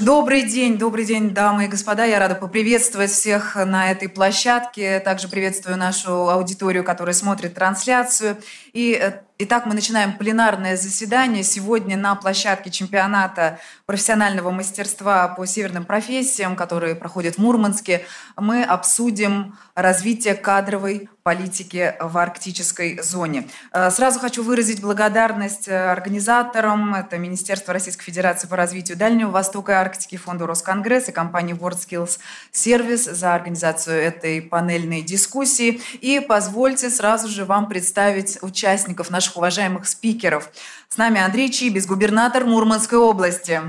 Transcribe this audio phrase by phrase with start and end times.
[0.00, 2.06] Добрый день, добрый день, дамы и господа.
[2.06, 4.98] Я рада поприветствовать всех на этой площадке.
[5.00, 8.38] Также приветствую нашу аудиторию, которая смотрит трансляцию.
[8.72, 11.42] И э, Итак, мы начинаем пленарное заседание.
[11.42, 18.04] Сегодня на площадке чемпионата профессионального мастерства по северным профессиям, который проходит в Мурманске,
[18.36, 23.48] мы обсудим развитие кадровой политики в арктической зоне.
[23.72, 26.94] Э, сразу хочу выразить благодарность э, организаторам.
[26.94, 32.18] Это Министерство Российской Федерации по развитию Дальнего Востока и Арктики, Фонду Росконгресс и компании WorldSkills
[32.52, 35.80] Service за организацию этой панельной дискуссии.
[36.00, 40.48] И позвольте сразу же вам представить участников нашего наших уважаемых спикеров.
[40.88, 43.60] С нами Андрей Чибис, губернатор Мурманской области.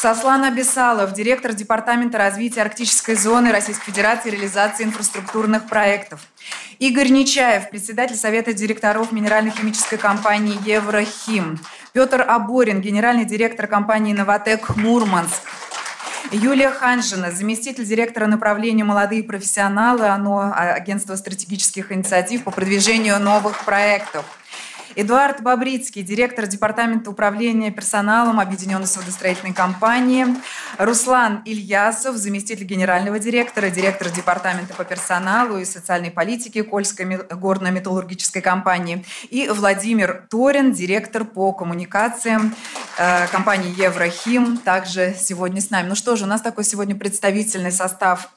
[0.00, 6.20] Сослан Абисалов, директор Департамента развития Арктической зоны Российской Федерации реализации инфраструктурных проектов.
[6.78, 11.58] Игорь Нечаев, председатель Совета директоров минерально-химической компании «Еврохим».
[11.92, 15.42] Петр Аборин, генеральный директор компании «Новотек Мурманск».
[16.32, 24.24] Юлия Ханжина, заместитель директора направления «Молодые профессионалы», оно агентство стратегических инициатив по продвижению новых проектов–
[24.96, 30.26] Эдуард Бобрицкий, директор Департамента управления персоналом Объединенной судостроительной компании.
[30.78, 39.04] Руслан Ильясов, заместитель генерального директора, директор Департамента по персоналу и социальной политике Кольской горно-металлургической компании.
[39.30, 42.54] И Владимир Торин, директор по коммуникациям
[42.98, 45.88] э, компании Еврохим, также сегодня с нами.
[45.88, 48.30] Ну что же, у нас такой сегодня представительный состав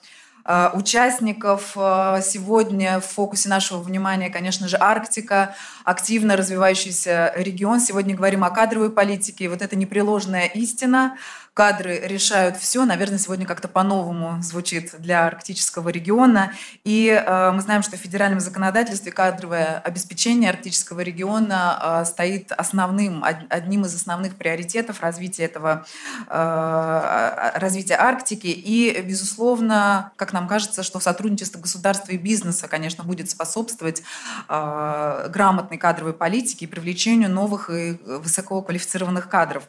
[0.73, 1.73] участников.
[1.75, 7.79] Э, сегодня в фокусе нашего внимания, конечно же, Арктика, активно развивающийся регион.
[7.79, 9.45] Сегодня говорим о кадровой политике.
[9.45, 11.17] И вот это непреложная истина–
[11.53, 16.51] кадры решают все, наверное, сегодня как-то по-новому звучит для арктического региона.
[16.83, 23.23] И э, мы знаем, что в федеральном законодательстве кадровое обеспечение арктического региона э, стоит основным,
[23.23, 25.85] одним из основных приоритетов развития этого
[26.27, 28.47] э, развития Арктики.
[28.47, 34.01] И, безусловно, как нам кажется, что сотрудничество государства и бизнеса, конечно, будет способствовать
[34.47, 39.63] грамотной кадровой политике и привлечению новых и высококвалифицированных кадров.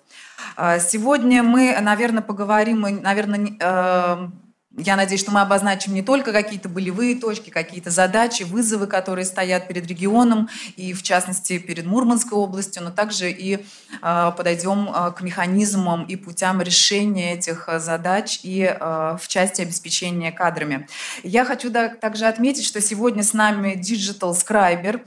[0.56, 4.30] Э, сегодня мы, наверное, поговорим, наверное,
[4.76, 9.68] я надеюсь, что мы обозначим не только какие-то болевые точки, какие-то задачи, вызовы, которые стоят
[9.68, 13.64] перед регионом и, в частности, перед Мурманской областью, но также и
[14.02, 20.32] э, подойдем э, к механизмам и путям решения этих э, задач и в части обеспечения
[20.32, 20.88] кадрами.
[21.22, 25.00] Я хочу также отметить, что сегодня с нами Digital Scriber,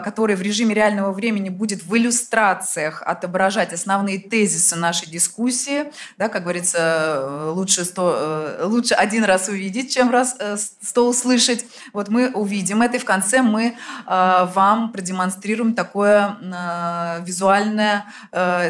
[0.00, 5.92] который в режиме реального времени будет в иллюстрациях отображать основные тезисы нашей дискуссии.
[6.16, 11.64] Да, как говорится, лучше, сто, э, лучше один раз увидеть, чем раз э, сто услышать.
[11.94, 13.74] Вот мы увидим это, и в конце мы э,
[14.06, 18.04] вам продемонстрируем такое э, визуальное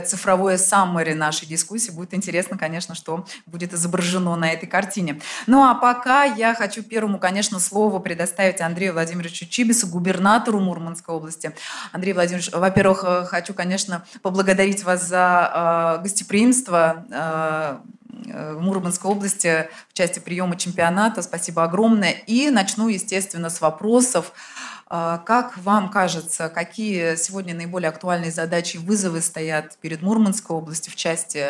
[0.06, 1.90] цифровое summary нашей дискуссии.
[1.90, 5.20] Будет интересно, конечно, что будет изображено на этой картине.
[5.46, 11.52] Ну а пока я хочу первому, конечно, слово предоставить Андрею Владимировичу Чибису, губернатору Мурманской области.
[11.92, 20.56] Андрей Владимирович, во-первых, хочу, конечно, поблагодарить вас за гостеприимство, в Мурманской области в части приема
[20.56, 21.22] чемпионата.
[21.22, 22.12] Спасибо огромное.
[22.26, 24.32] И начну, естественно, с вопросов.
[24.86, 30.92] А, как вам кажется, какие сегодня наиболее актуальные задачи и вызовы стоят перед Мурманской областью
[30.92, 31.46] в части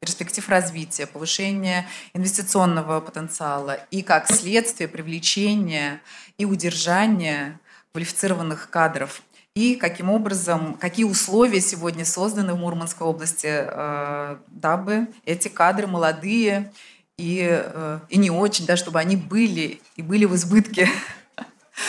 [0.00, 6.00] перспектив развития, повышения инвестиционного потенциала и как следствие привлечения
[6.36, 7.58] и удержания
[7.92, 9.22] квалифицированных кадров
[9.58, 16.72] и каким образом, какие условия сегодня созданы в Мурманской области, э, дабы эти кадры молодые
[17.16, 20.88] и, э, и не очень, да, чтобы они были и были в избытке.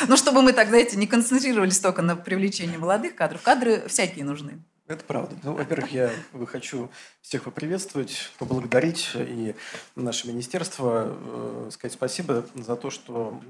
[0.07, 3.41] Ну, чтобы мы так, знаете, не концентрировались только на привлечении молодых кадров.
[3.41, 4.59] Кадры всякие нужны.
[4.87, 5.35] Это правда.
[5.41, 6.11] Ну, во-первых, я
[6.45, 6.91] хочу
[7.21, 9.55] всех поприветствовать, поблагодарить и
[9.95, 13.41] наше министерство, э, сказать спасибо за то, что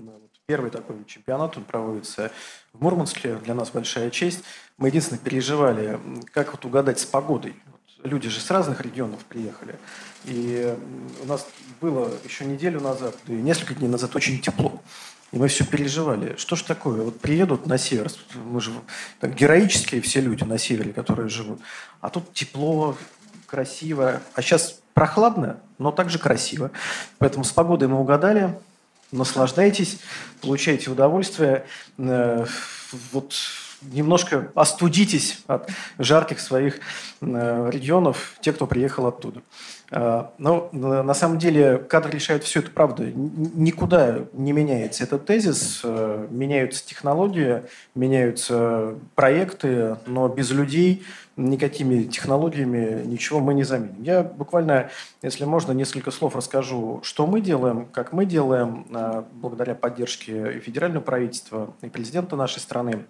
[0.49, 2.31] первый такой чемпионат он проводится
[2.73, 3.35] в Мурманске.
[3.35, 4.43] Для нас большая честь.
[4.77, 5.99] Мы единственное переживали,
[6.33, 7.55] как вот угадать с погодой.
[8.03, 9.77] Люди же с разных регионов приехали.
[10.25, 10.75] И
[11.21, 11.47] у нас
[11.81, 14.81] было еще неделю назад, и несколько дней назад очень тепло.
[15.31, 16.35] И мы все переживали.
[16.37, 17.01] Что ж такое?
[17.01, 18.71] Вот приедут на север, мы же
[19.19, 21.59] так, героические все люди на севере, которые живут.
[22.01, 22.97] А тут тепло,
[23.45, 24.21] красиво.
[24.33, 26.71] А сейчас прохладно, но также красиво.
[27.19, 28.57] Поэтому с погодой мы угадали.
[29.11, 29.99] Наслаждайтесь,
[30.41, 31.65] получайте удовольствие.
[31.97, 32.45] Э,
[33.11, 33.33] вот
[33.81, 36.79] немножко остудитесь от жарких своих
[37.21, 39.41] регионов, те, кто приехал оттуда.
[39.91, 43.11] А, но на самом деле кадры решают все это правда.
[43.13, 45.81] Никуда не меняется этот тезис.
[45.83, 47.63] Э, меняются технологии,
[47.95, 51.03] меняются проекты, но без людей
[51.35, 54.03] никакими технологиями ничего мы не заменим.
[54.03, 54.89] Я буквально,
[55.21, 60.59] если можно, несколько слов расскажу, что мы делаем, как мы делаем, э, благодаря поддержке и
[60.59, 63.05] федерального правительства, и президента нашей страны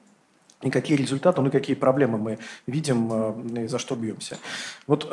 [0.62, 3.10] и какие результаты, ну и какие проблемы мы видим
[3.58, 4.38] э, и за что бьемся.
[4.88, 5.10] Вот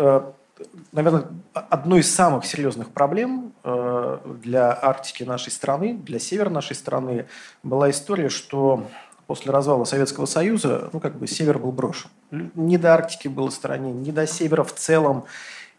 [0.92, 7.26] наверное, одной из самых серьезных проблем э, для Арктики нашей страны, для севера нашей страны
[7.62, 8.86] была история, что
[9.26, 12.10] после развала Советского Союза, ну, как бы север был брошен.
[12.30, 15.24] Не до Арктики было стране, не до севера в целом.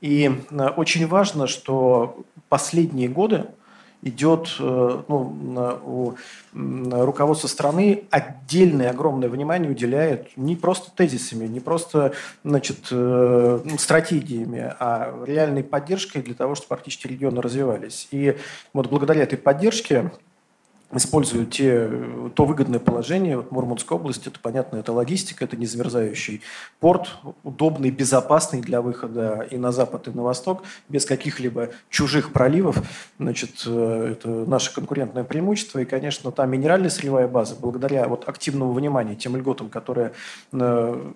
[0.02, 3.46] И э, очень важно, что последние годы
[4.08, 6.16] идет э, ну, у
[6.54, 12.14] руководства страны отдельное огромное внимание уделяет не просто тезисами, не просто
[12.44, 18.08] значит, э, ну, стратегиями, а реальной поддержкой для того, чтобы практически регионы развивались.
[18.12, 18.38] И
[18.74, 20.12] вот благодаря этой поддержке
[20.94, 21.90] используют те,
[22.34, 23.38] то выгодное положение.
[23.38, 26.42] Вот Мурманская область, это понятно, это логистика, это незамерзающий
[26.80, 27.10] порт,
[27.44, 32.82] удобный, безопасный для выхода и на запад, и на восток, без каких-либо чужих проливов.
[33.20, 35.80] Значит, э, это наше конкурентное преимущество.
[35.80, 40.14] И, конечно, та минеральная сырьевая база, благодаря вот активному вниманию тем льготам, которые
[40.54, 41.12] э,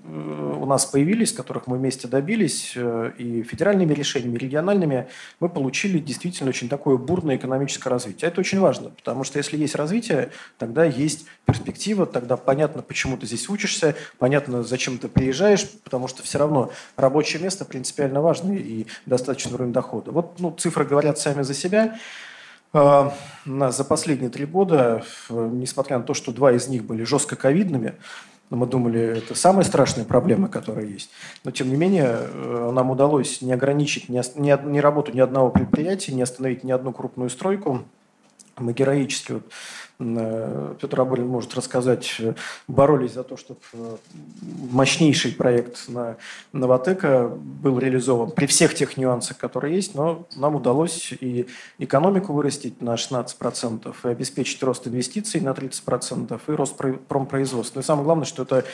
[0.59, 5.07] у нас появились, которых мы вместе добились, э, и федеральными решениями, и региональными,
[5.39, 8.27] мы получили действительно очень такое бурное экономическое развитие.
[8.27, 13.25] Это очень важно, потому что если есть развитие, тогда есть перспектива, тогда понятно, почему ты
[13.25, 18.87] здесь учишься, понятно, зачем ты приезжаешь, потому что все равно рабочее место принципиально важно и
[19.05, 20.11] достаточно уровень дохода.
[20.11, 21.97] Вот ну, цифры говорят сами за себя.
[22.73, 23.13] А,
[23.45, 27.95] за последние три года, несмотря на то, что два из них были жестко ковидными,
[28.49, 31.09] мы думали, это самая страшная проблема, которая есть.
[31.45, 35.49] Но, тем не менее, э, нам удалось не ограничить ни, ни, ни работу ни одного
[35.49, 37.85] предприятия, не остановить ни одну крупную стройку.
[38.61, 39.51] Мы героически вот,
[40.79, 42.33] Петр Аболин может рассказать, э,
[42.67, 43.97] боролись за то, чтобы э,
[44.71, 46.17] мощнейший проект на
[46.53, 52.81] Новотека был реализован при всех тех нюансах, которые есть, но нам удалось и экономику вырастить
[52.81, 56.75] на 16%, и обеспечить рост инвестиций на 30%, и рост
[57.07, 57.81] промпроизводства.
[57.81, 58.65] И самое главное, что это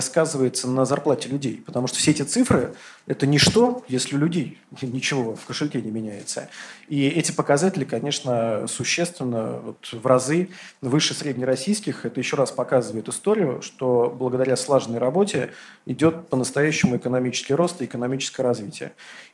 [0.00, 2.74] сказывается на зарплате людей, потому что все эти цифры–
[3.06, 6.48] это ничто, если у людей ничего в кошельке не меняется.
[6.88, 10.50] И эти показатели, конечно, существенно вот, в разы
[10.80, 12.04] выше среднероссийских.
[12.06, 15.50] Это еще раз показывает историю, что благодаря слаженной работе
[15.84, 18.92] идет по-настоящему экономический рост и экономическое развитие.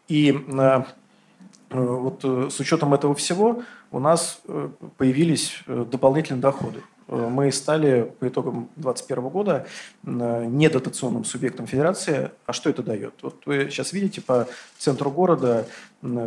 [0.08, 0.82] И э,
[1.70, 6.82] вот э, с учетом этого всего у нас э, появились дополнительные доходы.
[7.08, 9.66] Мы стали по итогам 2021 года
[10.02, 12.30] недотационным субъектом федерации.
[12.46, 13.14] А что это дает?
[13.20, 15.66] Вот вы сейчас видите по центру города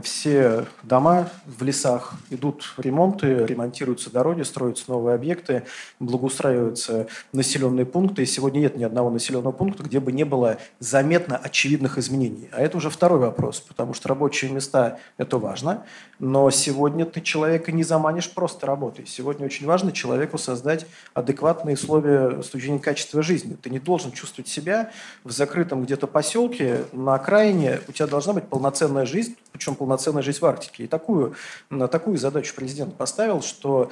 [0.03, 5.63] все дома в лесах идут ремонты, ремонтируются дороги, строятся новые объекты,
[5.99, 8.23] благоустраиваются населенные пункты.
[8.23, 12.49] И сегодня нет ни одного населенного пункта, где бы не было заметно очевидных изменений.
[12.53, 15.83] А это уже второй вопрос, потому что рабочие места– это важно,
[16.19, 19.05] но сегодня ты человека не заманишь просто работой.
[19.05, 23.57] Сегодня очень важно человеку создать адекватные условия с точки зрения качества жизни.
[23.61, 24.91] Ты не должен чувствовать себя
[25.25, 27.81] в закрытом где-то поселке, на окраине.
[27.89, 30.83] У тебя должна быть полноценная жизнь, причем полноценная жизнь в Арктике.
[30.83, 31.33] И такую,
[31.91, 33.89] такую задачу президент поставил, что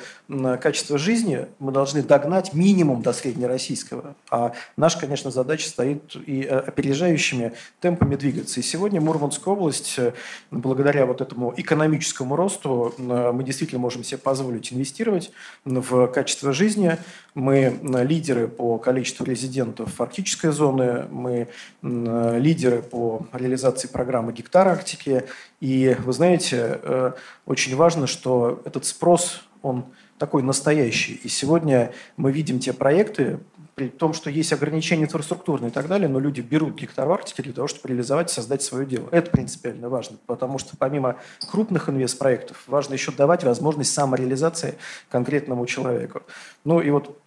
[0.61, 4.15] качество жизни мы должны догнать минимум до среднероссийского.
[4.29, 8.59] А наша, конечно, задача стоит и э, опережающими темпами двигаться.
[8.59, 10.13] И сегодня Мурманская область, э,
[10.51, 15.31] благодаря вот этому экономическому росту, э, мы действительно можем себе позволить инвестировать
[15.65, 16.97] в качество жизни.
[17.33, 21.47] Мы лидеры по количеству резидентов арктической зоны, мы
[21.81, 25.23] лидеры по реализации программы «Гектар Арктики»,
[25.63, 27.11] и вы знаете, э,
[27.45, 29.85] очень важно, что этот спрос, он
[30.17, 31.13] такой настоящий.
[31.23, 33.39] И сегодня мы видим те проекты,
[33.73, 37.43] при том, что есть ограничения инфраструктурные и так далее, но люди берут гектар в Арктике
[37.43, 39.07] для того, чтобы реализовать, создать свое дело.
[39.11, 41.15] Это принципиально важно, потому что помимо
[41.49, 44.75] крупных инвестпроектов важно еще давать возможность самореализации
[45.09, 46.23] конкретному человеку.
[46.65, 47.17] Ну и вот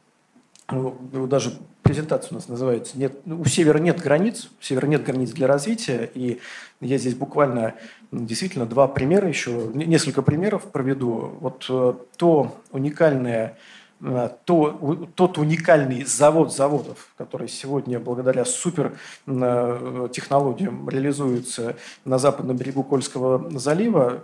[0.68, 5.46] даже презентация у нас называется нет, «У Севера нет границ, у Севера нет границ для
[5.46, 6.40] развития, и
[6.80, 7.74] я здесь буквально
[8.10, 11.36] действительно два примера еще, несколько примеров проведу.
[11.40, 13.56] Вот э, то уникальное
[14.00, 22.56] э, то, тот уникальный завод заводов, который сегодня благодаря супер э, технологиям реализуется на западном
[22.56, 24.22] берегу Кольского залива,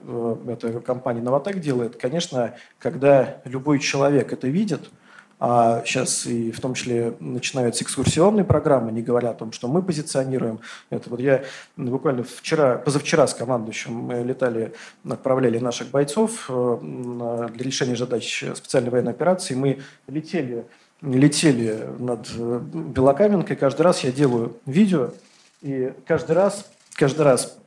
[0.48, 4.90] это компания «Новотек» делает, конечно, когда любой человек это видит–
[5.44, 9.82] а сейчас и в том числе начинаются экскурсионные программы, не говоря о том, что мы
[9.82, 10.60] позиционируем.
[10.88, 11.42] Это вот я
[11.76, 14.72] буквально вчера, позавчера с командующим мы летали,
[15.04, 16.78] отправляли наших бойцов э,
[17.54, 19.54] для решения задач специальной военной операции.
[19.54, 20.64] Мы летели,
[21.00, 23.56] летели над э, Белокаменкой.
[23.56, 25.10] Каждый раз я делаю видео,
[25.60, 27.58] и каждый раз, каждый раз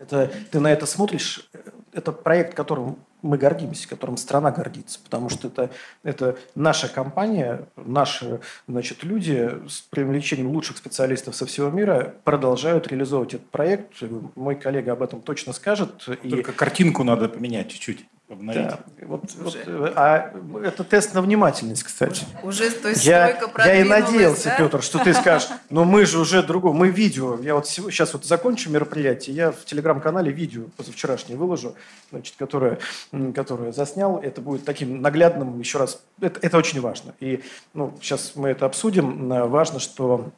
[0.00, 1.48] это, ты на это смотришь,
[1.92, 5.70] это проект, которым мы гордимся, которым страна гордится, потому что это,
[6.02, 13.34] это наша компания, наши значит, люди с привлечением лучших специалистов со всего мира продолжают реализовывать
[13.34, 13.94] этот проект.
[14.34, 16.04] Мой коллега об этом точно скажет.
[16.04, 16.54] Только и...
[16.54, 18.68] картинку надо поменять чуть-чуть обновить.
[18.68, 18.80] Да.
[19.02, 20.32] Вот, вот, а
[20.64, 22.24] это тест на внимательность, кстати.
[22.42, 24.56] Уже то есть я, я и надеялся, да?
[24.56, 28.24] Петр, что ты скажешь, но мы же уже другое, мы видео, я вот сейчас вот
[28.24, 31.76] закончу мероприятие, я в телеграм-канале видео позавчерашнее выложу,
[32.10, 32.78] значит, которое,
[33.34, 37.14] которое заснял, это будет таким наглядным, еще раз, это, это очень важно.
[37.20, 40.30] И ну, сейчас мы это обсудим, важно, что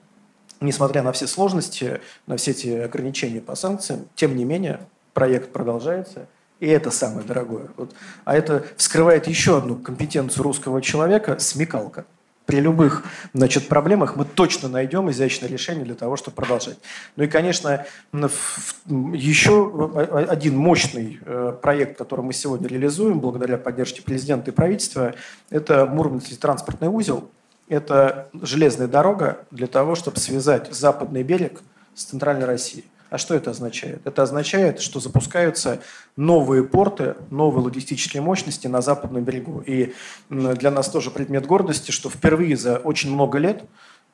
[0.60, 4.80] несмотря на все сложности, на все эти ограничения по санкциям, тем не менее
[5.14, 6.26] проект продолжается–
[6.60, 7.68] и это самое дорогое.
[7.76, 7.94] Вот.
[8.24, 12.04] А это вскрывает еще одну компетенцию русского человека– смекалка.
[12.46, 16.78] При любых значит, проблемах мы точно найдем изящное решение для того, чтобы продолжать.
[17.16, 19.90] Ну и, конечно, еще
[20.30, 25.14] один мощный э, проект, который мы сегодня реализуем благодаря поддержке президента и правительства,
[25.50, 27.30] это Мурманский транспортный узел.
[27.68, 31.60] Это железная дорога для того, чтобы связать западный берег
[31.94, 32.86] с центральной Россией.
[33.10, 34.06] А что это означает?
[34.06, 35.80] Это означает, что запускаются
[36.16, 39.62] новые порты, новые логистические мощности на западном берегу.
[39.66, 39.94] И
[40.28, 43.64] для нас тоже предмет гордости, что впервые за очень много лет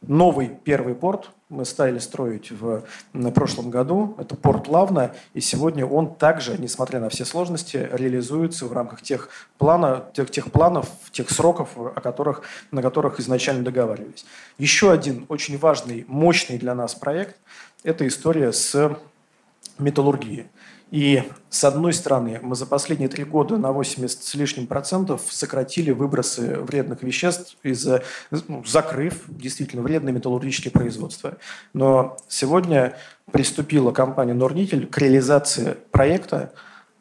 [0.08, 2.82] новый первый порт мы стали строить в
[3.12, 4.14] на прошлом году.
[4.18, 9.28] Это порт Лавна, и сегодня он также, несмотря на все сложности, реализуется в рамках тех,
[9.56, 14.26] плана, тех, тех планов, тех сроков, о которых, на которых изначально договаривались.
[14.58, 17.36] Еще один очень важный, мощный для нас проект–
[17.84, 18.98] это история с
[19.78, 20.46] металлургией.
[20.90, 25.90] И с одной стороны, мы за последние три года на 80 с лишним процентов сократили
[25.90, 27.86] выбросы вредных веществ, из
[28.30, 31.36] ну, закрыв действительно вредные металлургические производства.
[31.72, 32.96] Но сегодня
[33.32, 36.52] приступила компания «Норнитель» к реализации проекта,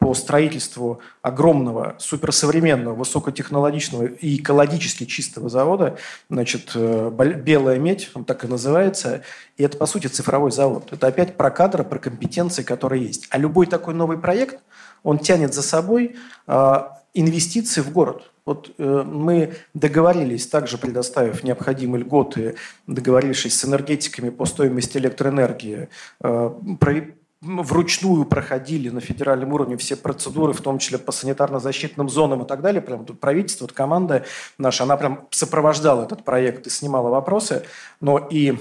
[0.04, 5.98] по строительству огромного, суперсовременного, высокотехнологичного и экологически чистого завода,
[6.30, 9.22] значит, э, «Белая медь», он так и называется,
[9.56, 10.90] и это, по сути, цифровой завод.
[10.92, 13.28] Это опять про кадры, про компетенции, которые есть.
[13.30, 14.60] А любой такой новый проект,
[15.04, 16.18] он тянет за собой
[16.48, 16.76] э,
[17.14, 18.30] инвестиции в город.
[18.46, 22.56] Вот э, мы договорились, также предоставив необходимые льготы,
[22.88, 25.88] договорившись с энергетиками по стоимости электроэнергии,
[26.22, 26.50] э,
[27.44, 32.62] вручную проходили на федеральном уровне все процедуры, в том числе по санитарно-защитным зонам и так
[32.62, 32.82] далее.
[32.82, 34.26] Прям тут правительство, вот команда
[34.58, 37.64] наша, она прям сопровождала этот проект и снимала вопросы.
[38.00, 38.58] Но и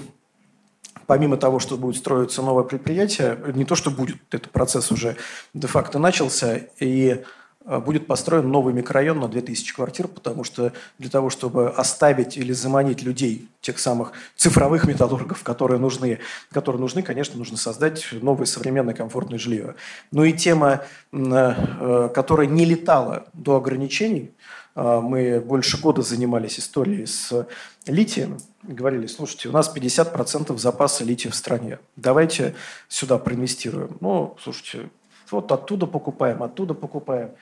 [1.07, 5.15] помимо того, что будет строиться новое предприятие, не то, что будет, этот процесс уже
[5.53, 7.23] де-факто начался, и
[7.65, 13.03] будет построен новый микрорайон на 2000 квартир, потому что для того, чтобы оставить или заманить
[13.03, 16.19] людей, тех самых цифровых металлургов, которые нужны,
[16.51, 19.75] которые нужны, конечно, нужно создать новое современное комфортное жилье.
[20.11, 24.31] Ну и тема, э, которая не летала до ограничений,
[24.75, 27.47] а, мы больше года занимались историей с
[27.85, 32.55] литием, говорили, слушайте, у нас 50% запаса лития в стране, давайте
[32.87, 33.97] сюда проинвестируем.
[34.01, 34.89] Ну, слушайте,
[35.29, 37.31] вот оттуда покупаем, оттуда покупаем–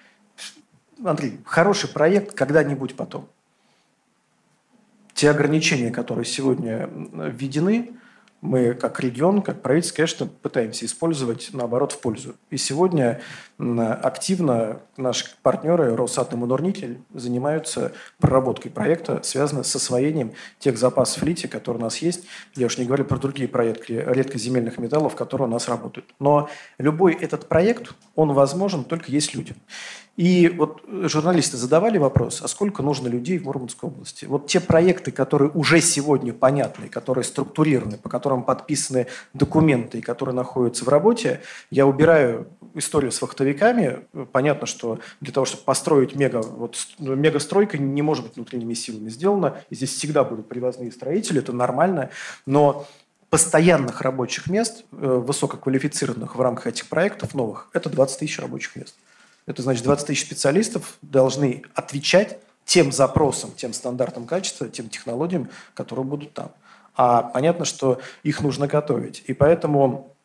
[1.03, 3.27] Андрей, хороший проект когда-нибудь потом.
[5.13, 7.93] Те ограничения, которые сегодня введены,
[8.41, 12.33] мы как регион, как правительство, конечно, пытаемся использовать, наоборот, в пользу.
[12.49, 13.21] И сегодня
[13.59, 21.47] активно наши партнеры Росатом и Норнитель занимаются проработкой проекта, связанного с освоением тех запасов лития,
[21.51, 22.25] которые у нас есть.
[22.55, 26.11] Я уж не говорю про другие проекты редкоземельных металлов, которые у нас работают.
[26.17, 29.53] Но любой этот проект, он возможен только есть люди.
[30.17, 34.25] И вот журналисты задавали вопрос, а сколько нужно людей в Мурманской области?
[34.25, 40.35] Вот те проекты, которые уже сегодня понятны, которые структурированы, по которым подписаны документы и которые
[40.35, 44.01] находятся в работе, я убираю историю с фахтовиками.
[44.33, 49.57] Понятно, что для того, чтобы построить мега, вот, мегастройка не может быть внутренними силами сделана.
[49.69, 52.09] И здесь всегда будут привозные строители, это нормально.
[52.45, 52.85] Но
[53.29, 58.95] постоянных рабочих мест, э, высококвалифицированных в рамках этих проектов новых, это 20 тысяч рабочих мест.
[59.45, 66.05] Это значит 20 тысяч специалистов должны отвечать тем запросам, тем стандартам качества, тем технологиям, которые
[66.05, 66.51] будут там.
[66.95, 69.23] А понятно, что их нужно готовить.
[69.27, 70.15] И поэтому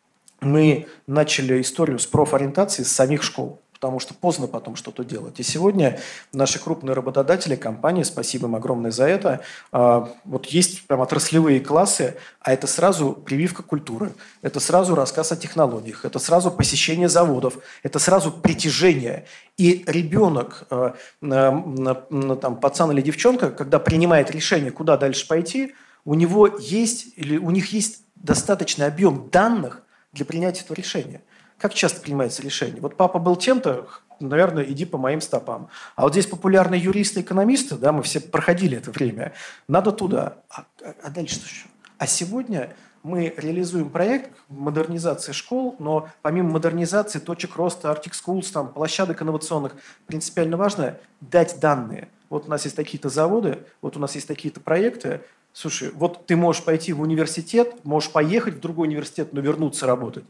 [0.41, 3.61] мы начали историю с профориентации с самих школ.
[3.77, 5.39] Потому что поздно потом что-то делать.
[5.39, 6.01] И сегодня
[6.33, 9.41] наши крупные работодатели, компании, спасибо им огромное за это,
[9.71, 15.37] а, вот есть прям отраслевые классы, а это сразу прививка культуры, это сразу рассказ о
[15.37, 19.27] технологиях, это сразу посещение заводов, это сразу притяжение.
[19.59, 25.75] И ребенок, э, там, пацан или девчонка, когда принимает решение, куда дальше пойти,
[26.07, 31.21] у него есть или у них есть достаточный объем данных для принятия этого решения.
[31.59, 32.81] Как часто принимается решение?
[32.81, 33.89] Вот папа был тем-то,
[34.21, 35.69] наверное, иди по моим стопам.
[35.95, 39.33] А вот здесь популярные юристы, экономисты, да, мы все проходили это время,
[39.67, 40.39] надо туда.
[40.51, 40.67] А,
[41.03, 41.69] а дальше что?
[41.99, 48.69] А сегодня мы реализуем проект модернизации школ, но помимо модернизации, точек роста, Arctic Schools, там,
[48.69, 49.73] площадок инновационных,
[50.07, 52.09] принципиально важно дать данные.
[52.29, 55.23] Вот у нас есть такие-то заводы, вот у нас есть такие-то проекты.
[55.55, 60.25] Слушай, вот ты можешь пойти в университет, можешь поехать в другой университет, но вернуться работать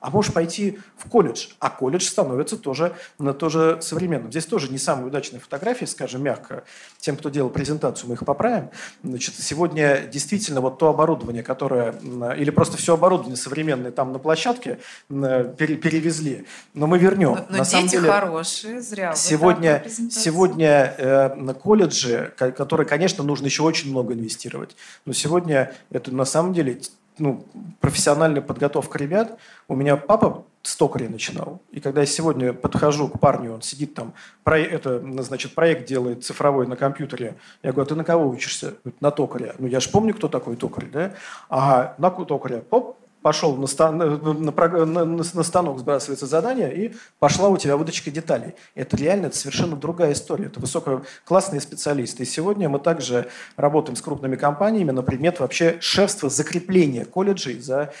[0.00, 2.94] а можешь пойти в колледж, а колледж становится тоже,
[3.38, 4.30] тоже современным.
[4.30, 6.64] Здесь тоже не самые удачные фотографии, скажем мягко.
[6.98, 8.70] Тем, кто делал презентацию, мы их поправим.
[9.02, 11.94] Значит, сегодня действительно вот то оборудование, которое,
[12.36, 14.78] или просто все оборудование современное там на площадке
[15.08, 17.34] перевезли, но мы вернем.
[17.34, 19.14] Но, но на дети самом деле, хорошие, зря.
[19.14, 26.14] Сегодня, сегодня э, на колледже, которые, конечно, нужно еще очень много инвестировать, но сегодня это
[26.14, 26.80] на самом деле
[27.20, 27.46] ну,
[27.80, 29.38] профессиональная подготовка ребят.
[29.68, 30.76] У меня папа с
[31.08, 31.62] начинал.
[31.70, 34.12] И когда я сегодня подхожу к парню, он сидит там,
[34.44, 37.36] про, это, значит, проект делает цифровой на компьютере.
[37.62, 38.74] Я говорю, а ты на кого учишься?
[39.00, 39.54] На токаря.
[39.58, 41.14] Ну, я же помню, кто такой токарь, да?
[41.48, 42.60] Ага, на токаря.
[42.60, 48.10] Поп, пошел на, стан, на, на, на станок сбрасывается задание, и пошла у тебя выдачка
[48.10, 48.54] деталей.
[48.74, 50.46] Это реально это совершенно другая история.
[50.46, 52.22] Это высококлассные специалисты.
[52.22, 57.92] И сегодня мы также работаем с крупными компаниями на предмет вообще шефства закрепления колледжей за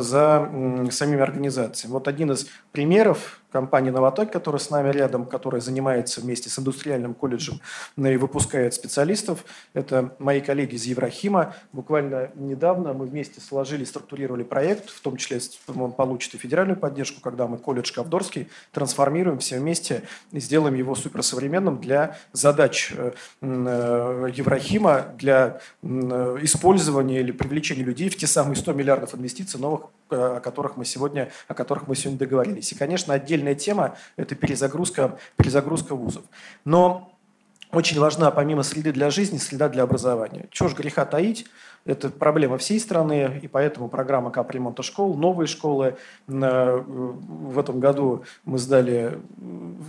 [0.00, 0.50] за
[0.90, 1.92] самими организациями.
[1.92, 7.14] Вот один из примеров компании «Новоток», которая с нами рядом, которая занимается вместе с индустриальным
[7.14, 7.60] колледжем
[7.96, 9.44] и выпускает специалистов.
[9.74, 11.54] Это мои коллеги из Еврохима.
[11.72, 15.38] Буквально недавно мы вместе сложили, структурировали проект, в том числе
[15.68, 20.02] он получит и федеральную поддержку, когда мы колледж Ковдорский трансформируем все вместе
[20.32, 28.16] и сделаем его суперсовременным для задач э, э, Еврохима, для использования или привлечения людей в
[28.16, 32.18] те самые 100 миллиардов инвестиций, новых, э, о которых мы сегодня, о которых мы сегодня
[32.18, 32.72] договорились.
[32.72, 36.24] И, конечно, отдельная тема– это перезагрузка, перезагрузка вузов.
[36.64, 37.13] Но
[37.76, 40.46] очень важна, помимо среды для жизни, среда для образования.
[40.50, 41.46] Чего ж греха таить–
[41.84, 45.96] это проблема всей страны, и поэтому программа капремонта школ, новые школы.
[46.28, 49.18] Э, в этом году мы сдали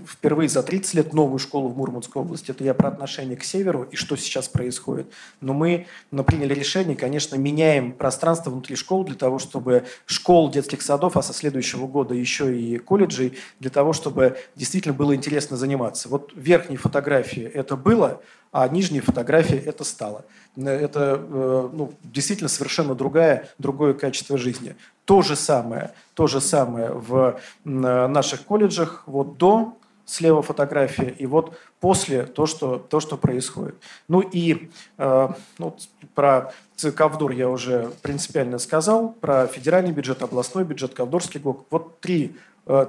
[0.06, 2.52] впервые за 30 лет новую школу в Мурманской области.
[2.52, 5.08] Это я про отношение к северу и что сейчас происходит.
[5.40, 5.88] Но мы
[6.26, 11.34] приняли решение, конечно, меняем пространство внутри школ для того, чтобы школ, детских садов, а со
[11.34, 16.10] следующего года еще и колледжей, для того, чтобы действительно было интересно заниматься.
[16.10, 20.26] Вот верхние фотографии это было, а нижние фотографии это стало.
[20.56, 24.76] Это э, ну, действительно совершенно другая, другое качество жизни.
[25.04, 31.58] То же самое, то же самое в наших колледжах вот до слева фотография, и вот
[31.80, 33.76] после то, что, то, что происходит.
[34.08, 35.76] Ну и э, ну,
[36.14, 36.54] про
[36.96, 41.66] Ковдор я уже принципиально сказал, про федеральный бюджет, областной бюджет, Ковдорский ГОК.
[41.72, 42.36] Вот три,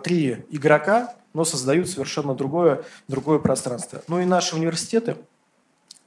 [0.03, 4.03] три игрока, но создают совершенно другое, другое пространство.
[4.09, 5.17] Ну и наши университеты–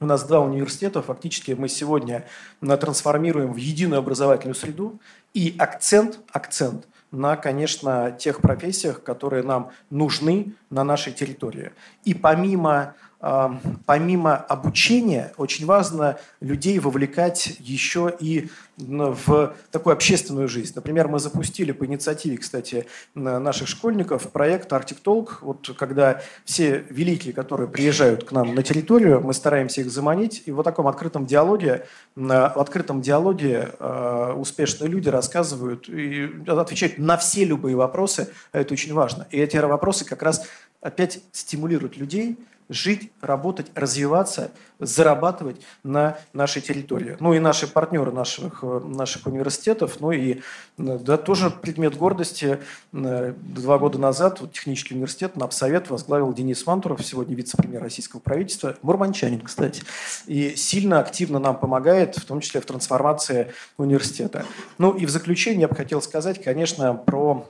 [0.02, 2.24] у нас два университета, фактически мы сегодня
[2.62, 4.98] трансформируем в единую образовательную среду.
[5.34, 11.72] И акцент, акцент на, конечно, тех профессиях, которые нам нужны на нашей территории.
[12.04, 20.72] И помимо помимо обучения, очень важно людей вовлекать еще и в такую общественную жизнь.
[20.74, 25.32] Например, мы запустили по инициативе, кстати, наших школьников проект Talk.
[25.42, 30.44] Вот когда все великие, которые приезжают к нам на территорию, мы стараемся их заманить.
[30.46, 37.18] И в таком открытом диалоге, в открытом диалоге а, успешные люди рассказывают и отвечают на
[37.18, 38.28] все любые вопросы.
[38.52, 39.26] Это очень важно.
[39.30, 40.46] И эти вопросы как раз
[40.80, 42.38] опять стимулируют людей
[42.70, 47.16] жить, работать, развиваться, зарабатывать на нашей территории.
[47.20, 50.40] Ну и наши партнеры наших, наших университетов, ну и
[50.78, 52.60] да, тоже предмет гордости.
[52.92, 58.76] Два года назад вот, технический университет на Совет возглавил Денис Мантуров, сегодня вице-премьер российского правительства,
[58.82, 59.82] мурманчанин, кстати.
[60.26, 64.46] И сильно активно нам помогает, в том числе в трансформации университета.
[64.78, 67.48] Ну и в заключение я бы хотел сказать, конечно, про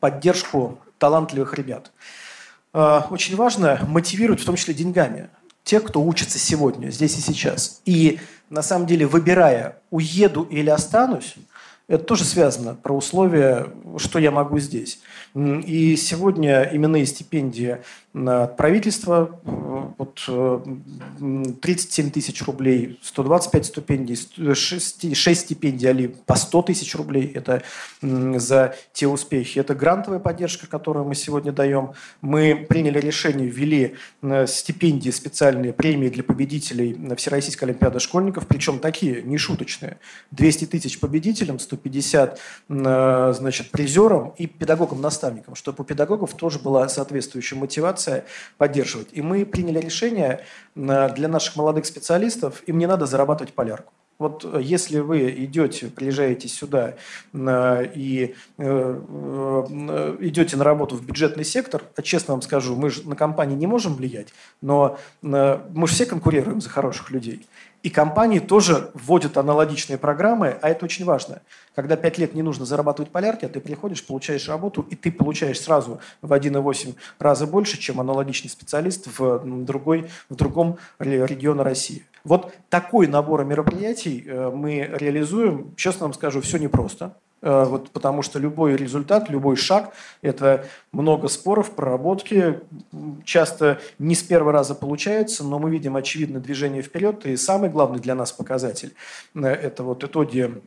[0.00, 1.92] поддержку талантливых ребят.
[2.74, 5.28] Э, очень важно мотивировать, в том числе деньгами,
[5.64, 7.80] тех, кто учится сегодня, здесь и сейчас.
[7.84, 11.34] И на самом деле, выбирая, уеду или останусь,
[11.88, 15.00] Это тоже связано про условия, что я могу здесь.
[15.34, 17.78] И сегодня именные стипендии
[18.26, 19.40] от правительства
[19.98, 20.28] вот,
[21.60, 24.16] 37 тысяч рублей, 125 стипендий,
[24.54, 27.30] 6, 6 стипендий али по 100 тысяч рублей.
[27.34, 27.62] Это
[28.02, 29.58] за те успехи.
[29.58, 31.92] Это грантовая поддержка, которую мы сегодня даем.
[32.20, 33.94] Мы приняли решение, ввели
[34.46, 39.98] стипендии специальные, премии для победителей Всероссийской Олимпиады школьников, причем такие, не шуточные.
[40.32, 48.07] 200 тысяч победителям, 150 значит, призерам и педагогам-наставникам, чтобы у педагогов тоже была соответствующая мотивация
[48.56, 49.08] поддерживать.
[49.12, 50.44] И мы приняли решение
[50.74, 53.92] для наших молодых специалистов, им не надо зарабатывать полярку.
[54.18, 56.96] Вот э, если вы идете, приезжаете сюда
[57.32, 63.08] и э, э, идете на работу в бюджетный сектор, а честно вам скажу, мы же
[63.08, 64.28] на компании не можем влиять,
[64.60, 67.46] но мы же все конкурируем за хороших людей.
[67.82, 71.42] И компании тоже вводят аналогичные программы, а это очень важно.
[71.76, 75.60] Когда пять лет не нужно зарабатывать полярки, а ты приходишь, получаешь работу, и ты получаешь
[75.60, 82.04] сразу в 1,8 раза больше, чем аналогичный специалист в, другой, в другом регионе России.
[82.24, 85.74] Вот такой набор мероприятий э, мы реализуем.
[85.76, 87.16] Честно вам скажу, все непросто.
[87.40, 92.60] Э, вот, потому что любой результат, любой шаг– это много споров, проработки.
[93.24, 97.26] Часто не с первого раза получается, но мы видим очевидное движение вперед.
[97.26, 98.94] И самый главный для нас показатель
[99.34, 100.60] э,– это вот итоги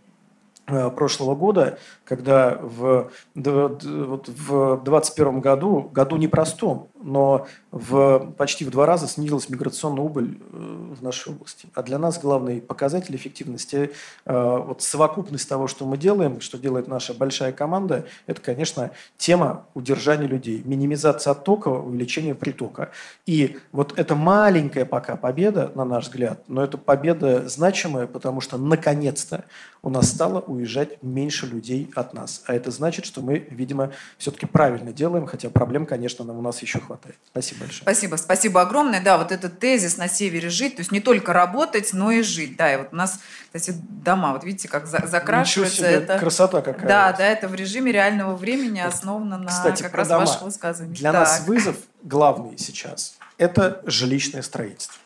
[0.96, 8.86] прошлого года, когда в, вот в 2021 году, году непростом, но в, почти в два
[8.86, 11.68] раза снизилась миграционная убыль э, в нашей области.
[11.74, 13.92] А для нас главный показатель эффективности,
[14.26, 19.66] э, вот совокупность того, что мы делаем, что делает наша большая команда, это, конечно, тема
[19.74, 22.92] удержания людей, минимизация оттока, увеличение притока.
[23.26, 28.58] И вот это маленькая пока победа, на наш взгляд, но это победа значимая, потому что
[28.58, 29.46] наконец-то
[29.82, 32.43] у нас стало уезжать меньше людей от нас.
[32.45, 36.62] А это значит, что мы, видимо, все-таки правильно делаем, хотя проблем, конечно, нам у нас
[36.62, 37.17] еще хватает.
[37.32, 37.82] Спасибо большое.
[37.82, 39.02] Спасибо, спасибо огромное.
[39.04, 42.56] Да, вот этот тезис на севере жить, то есть не только работать, но и жить.
[42.56, 43.19] Да, и вот у нас,
[43.52, 45.82] кстати, дома, вот видите, как за закрашивается.
[45.82, 46.19] Ничего себе, это...
[46.19, 46.88] красота какая.
[46.88, 50.19] Да, да, это в режиме реального времени основано на Кстати, как про раз дома.
[50.21, 50.97] ваших высказываниях.
[50.97, 51.21] Для Так.
[51.21, 55.02] нас вызов главный сейчас– это жилищное строительство.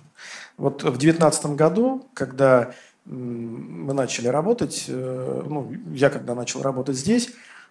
[0.58, 2.72] Вот в 2019 году, когда
[3.06, 7.30] мы начали работать, э, ну, я когда начал работать здесь,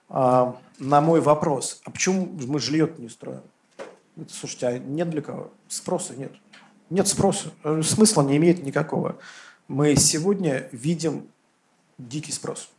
[0.09, 3.43] а, на мой вопрос, а почему мы жилье не строим?
[4.31, 5.51] Слушайте, а нет для кого?
[5.67, 6.33] Спроса нет.
[6.91, 7.51] Нет спроса.
[7.65, 9.17] Э, Смысла не имеет никакого.
[9.67, 11.27] Мы сегодня видим
[11.99, 12.71] дикий спрос.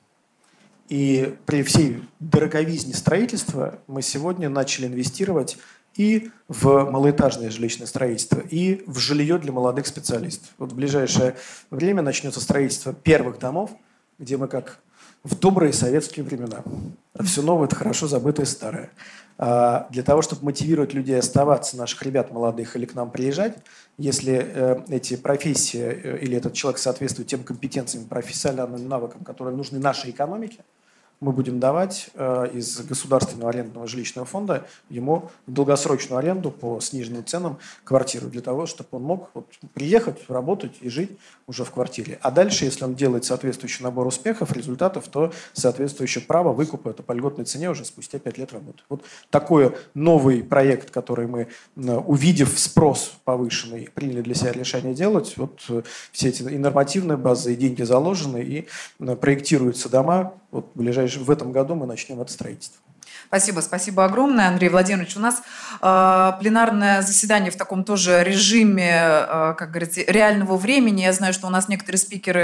[0.87, 5.57] И при всей дороговизне строительства мы сегодня начали инвестировать
[5.95, 10.49] и в малоэтажное жилищное строительство, и в жилье для молодых специалистов.
[10.57, 11.35] Вот в ближайшее
[11.71, 13.71] время начнется строительство первых домов,
[14.19, 14.79] где мы как
[15.23, 16.63] в добрые советские времена.
[17.17, 18.91] А все новое– это хорошо забытое старое.
[19.37, 23.57] А Для того, чтобы мотивировать людей оставаться, наших ребят молодых, или к нам приезжать,
[23.97, 29.79] если э, эти профессии э, или этот человек соответствует тем компетенциям, профессиональным навыкам, которые нужны
[29.79, 30.59] нашей экономике,
[31.19, 37.57] мы будем давать э, из государственного арендного жилищного фонда ему долгосрочную аренду по сниженным ценам
[37.83, 41.11] квартиру для того, чтобы он мог вот, приехать, работать и жить
[41.47, 42.19] уже в квартире.
[42.21, 47.11] А дальше, если он делает соответствующий набор успехов, результатов, то соответствующее право выкупа это по
[47.11, 48.83] льготной цене уже спустя 5 лет работы.
[48.89, 55.35] Вот такой новый проект, который мы, э, увидев спрос повышенный, приняли для себя решение делать.
[55.37, 58.67] Вот э, все эти и нормативные базы, и деньги заложены, и
[59.15, 60.33] проектируются дома.
[60.51, 62.81] Вот в, ближайшем, в этом году мы начнем это строительство.
[63.27, 65.17] Спасибо, спасибо огромное, Андрей Владимирович.
[65.17, 65.41] У нас
[65.81, 71.01] э, пленарное заседание в таком тоже режиме, э, как говорится, реального времени.
[71.01, 72.41] Я знаю, что у нас некоторые спикеры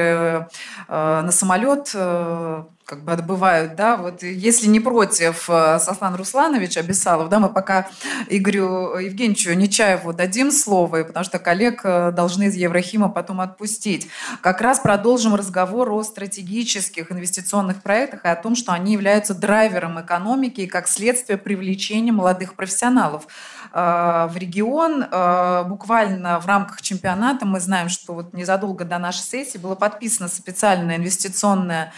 [0.88, 6.76] э, на самолет э, как бы отбывают, да, вот если не против э, Сослан Русланович
[6.76, 7.88] Абисалов, да, мы пока
[8.28, 14.10] Игорю Евгеньевичу Нечаеву дадим слово, потому что коллег э, должны из Еврохима потом отпустить.
[14.42, 20.02] Как раз продолжим разговор о стратегических инвестиционных проектах и о том, что они являются драйвером
[20.02, 23.26] экономики и как следствие привлечения молодых профессионалов
[23.72, 25.06] э, в регион.
[25.70, 30.98] Буквально в рамках чемпионата мы знаем, что вот незадолго до нашей сессии было подписано специальное
[30.98, 31.94] инвестиционное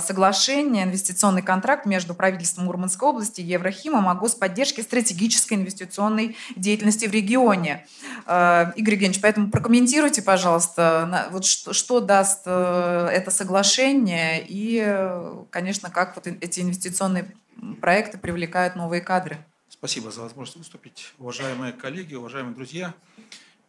[0.00, 7.12] соглашение, инвестиционный контракт между правительством Мурманской области и Еврохимом о господдержке стратегической инвестиционной деятельности в
[7.12, 7.86] регионе.
[8.26, 15.44] Э, Игорь Евгеньевич, поэтому прокомментируйте, пожалуйста, вот что, что даст э, это соглашение и, э,
[15.50, 17.34] конечно, как вот эти инвестиционные
[17.80, 19.38] проекты привлекают новые кадры.
[19.68, 21.12] Спасибо за возможность выступить.
[21.18, 22.94] Уважаемые коллеги, уважаемые друзья,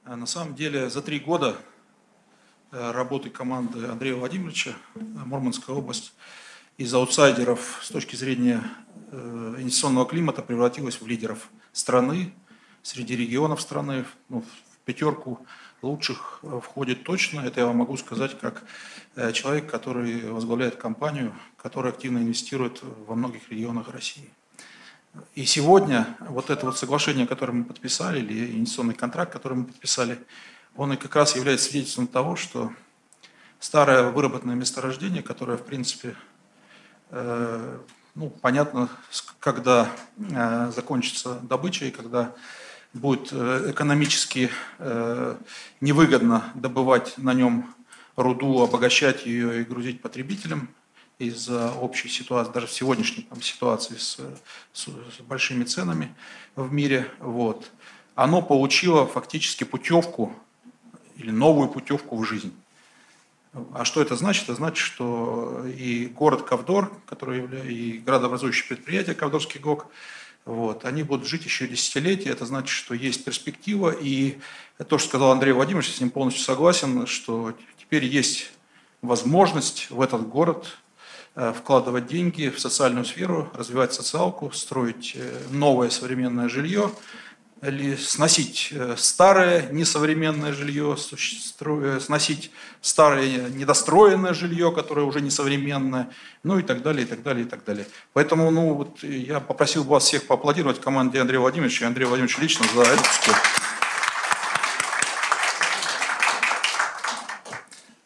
[0.05, 1.76] э, на самом деле за три года э,
[2.71, 6.13] работы команды Андрея Владимировича, э, Мурманская область,
[6.77, 8.63] из аутсайдеров с точки зрения
[9.11, 12.33] э, инвестиционного климата превратилась в лидеров страны,
[12.83, 15.45] среди регионов страны, ну, в пятерку
[15.81, 17.41] лучших э, входит точно.
[17.41, 18.63] Это я вам могу сказать как
[19.15, 24.29] э, человек, который возглавляет компанию, которая активно инвестирует во многих регионах России.
[25.33, 30.19] И сегодня вот это вот соглашение, которое мы подписали, или инвестиционный контракт, который мы подписали,
[30.77, 32.71] он и как раз является свидетельством того, что
[33.59, 36.15] старое выработанное месторождение, которое, в принципе,
[37.09, 37.79] э,
[38.13, 38.87] ну, понятно,
[39.39, 42.35] когда э, закончится добыча и когда
[42.93, 44.49] будет э, экономически
[45.81, 47.73] невыгодно добывать на нем
[48.15, 50.69] руду, обогащать ее и грузить потребителям
[51.19, 54.19] из-за общей ситуации, даже в сегодняшней там, ситуации с,
[54.73, 56.15] с, с большими ценами
[56.55, 57.09] в мире.
[57.19, 57.71] Вот.
[58.15, 60.33] Оно получило фактически путевку
[61.17, 62.53] или новую путевку в жизнь.
[63.73, 64.43] А что это значит?
[64.43, 69.87] Это значит, что и город Ковдор, который является, и градообразующее предприятие Ковдорский ГОК,
[70.45, 72.29] вот, они будут жить еще десятилетия.
[72.29, 73.89] Это значит, что есть перспектива.
[73.89, 74.37] И
[74.87, 78.51] то, что сказал Андрей Владимирович, я с ним полностью согласен, что теперь есть
[79.01, 80.77] возможность в этот город
[81.35, 86.91] э, вкладывать деньги в социальную сферу, развивать социалку, строить э, новое современное жилье–
[87.97, 96.09] сносить э, старое несовременное жилье, э, сносить старое недостроенное жилье, которое уже несовременное,
[96.43, 97.87] ну и так далее, и так далее, и так далее.
[98.13, 102.65] Поэтому ну, вот я попросил вас всех поаплодировать команде Андрея Владимировича и Андрея Владимировича лично
[102.73, 103.35] за этот успех.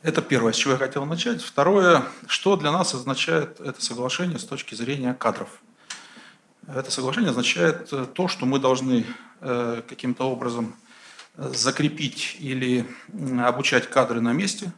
[0.02, 1.44] Это первое, с чего я хотел начать.
[1.44, 5.50] Второе, что для нас означает это соглашение с точки зрения кадров–
[6.76, 9.06] это соглашение означает э, то, что мы должны
[9.42, 10.76] э, каким-то образом
[11.36, 12.86] э, закрепить или
[13.44, 14.72] обучать кадры на месте,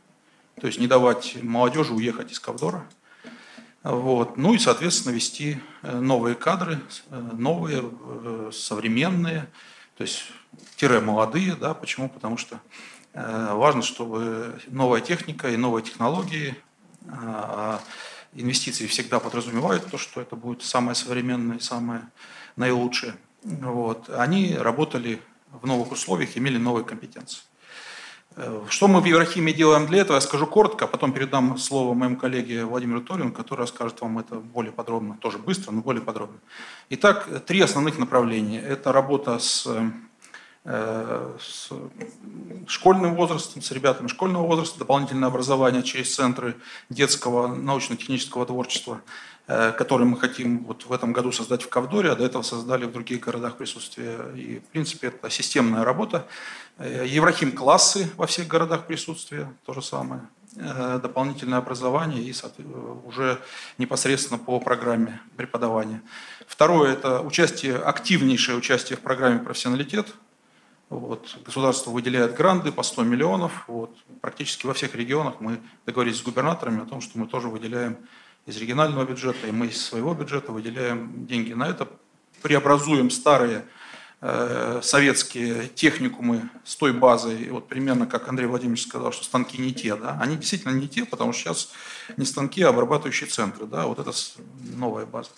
[0.60, 2.86] то есть не давать молодежи уехать из Ковдора.
[3.84, 4.38] Вот.
[4.38, 6.80] Ну и, соответственно, вести новые кадры,
[7.10, 7.92] новые,
[8.54, 9.50] современные,
[9.98, 10.32] то есть
[10.78, 11.56] тире молодые.
[11.56, 11.74] Да?
[11.74, 12.08] Почему?
[12.08, 12.62] Потому что
[13.14, 16.56] важно, чтобы новая техника и новые технологии
[17.10, 17.82] а,
[18.36, 22.02] инвестиции всегда подразумевают то, что это будет самое современное, самое
[22.56, 23.16] наилучшее.
[23.44, 24.10] Вот.
[24.10, 27.42] Они работали в новых условиях, имели новые компетенции.
[28.36, 31.94] Э, что мы в Еврохимии делаем для этого, я скажу коротко, а потом передам слово
[31.94, 36.38] моему коллеге Владимиру Торину, который расскажет вам это более подробно, тоже быстро, но более подробно.
[36.90, 38.62] Итак, три основных направления.
[38.62, 39.90] Это работа с Э,
[40.66, 41.70] с
[42.68, 46.56] школьным возрастом, с ребятами школьного возраста, дополнительное образование через центры
[46.90, 49.02] детского научно-технического творчества,
[49.48, 52.86] э, которые мы хотим вот в этом году создать в Ковдоре, а до этого создали
[52.86, 54.18] в других городах присутствия.
[54.36, 56.28] И, в принципе, это системная работа.
[56.78, 60.22] Э, Еврохим-классы во всех городах присутствия, то же самое.
[60.56, 62.34] Дополнительное образование и
[63.06, 63.42] уже
[63.80, 66.04] непосредственно по программе преподавания.
[66.46, 70.14] Второе– это участие, активнейшее участие в программе «Профессионалитет»,
[71.00, 71.38] вот.
[71.46, 73.64] Государство выделяет гранды по 100 миллионов.
[73.68, 73.96] Вот.
[74.22, 77.98] Практически во всех регионах мы договорились с губернаторами о том, что мы тоже выделяем
[78.46, 81.88] из регионального бюджета, и мы из своего бюджета выделяем деньги на это.
[82.42, 83.66] Преобразуем старые
[84.20, 89.74] э, советские техникумы с той базой, вот примерно как Андрей Владимирович сказал, что станки не
[89.74, 91.72] те, да, они действительно не те, потому что сейчас
[92.18, 94.12] не станки, а обрабатывающие центры, да, вот это
[94.76, 95.30] новая база.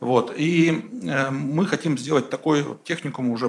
[0.00, 0.34] Вот.
[0.36, 3.48] И э, мы хотим сделать такой техникум уже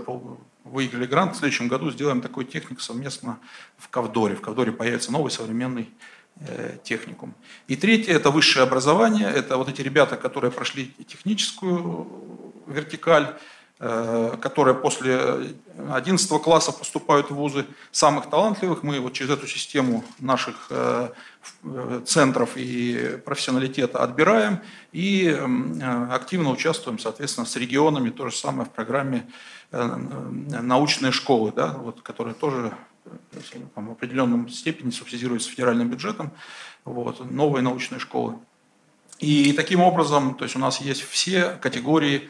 [0.66, 3.40] выиграли грант, в следующем году сделаем такой техник совместно
[3.78, 4.36] в Ковдоре.
[4.36, 5.90] В Ковдоре появится новый современный
[6.38, 7.34] э, техникум.
[7.68, 9.30] И третье– это высшее образование.
[9.30, 12.08] Это вот эти ребята, которые прошли техническую
[12.68, 13.38] вертикаль,
[13.78, 15.54] которые после
[15.92, 18.84] 11 класса поступают в вузы самых талантливых.
[18.84, 21.10] Мы вот через эту систему наших э,
[22.06, 24.62] центров и профессионалитета отбираем
[24.94, 25.28] и
[26.10, 29.28] активно участвуем, соответственно, с регионами, то же самое в программе
[29.72, 29.98] Э,
[30.62, 32.72] научные школы, да, вот, которые тоже
[33.06, 33.10] э,
[33.74, 36.32] там, в определенном степени субсидируются федеральным бюджетом,
[36.86, 38.36] вот, новые научные школы.
[39.20, 42.30] И таким образом, то есть у нас есть все категории э,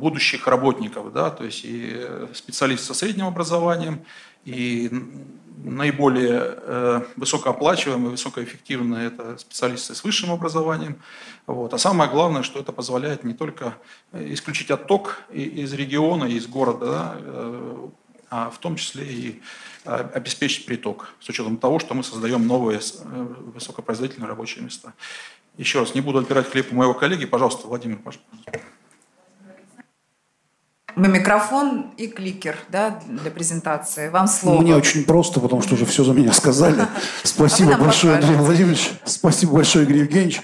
[0.00, 4.02] будущих работников, да, то есть и специалисты со средним образованием,
[4.44, 4.90] и
[5.64, 10.96] наиболее э, высокооплачиваемые, высокоэффективные это специалисты с высшим образованием.
[11.46, 11.74] Вот.
[11.74, 13.74] А самое главное, что это позволяет не только
[14.12, 17.88] исключить отток из региона, из города, да, э,
[18.30, 19.42] а в том числе и
[19.84, 24.94] э, обеспечить приток, с учетом того, что мы создаем новые э, высокопроизводительные рабочие места.
[25.58, 27.26] Еще раз, не буду отбирать хлеб у моего коллеги.
[27.26, 28.24] Пожалуйста, Владимир, пожалуйста.
[30.96, 34.08] Микрофон и кликер да, для презентации.
[34.08, 34.60] Вам слово.
[34.60, 36.86] Мне очень просто, потому что уже все за меня сказали.
[37.22, 38.90] Спасибо большое, Андрей Владимирович.
[39.04, 40.42] Спасибо большое, Игорь Евгеньевич.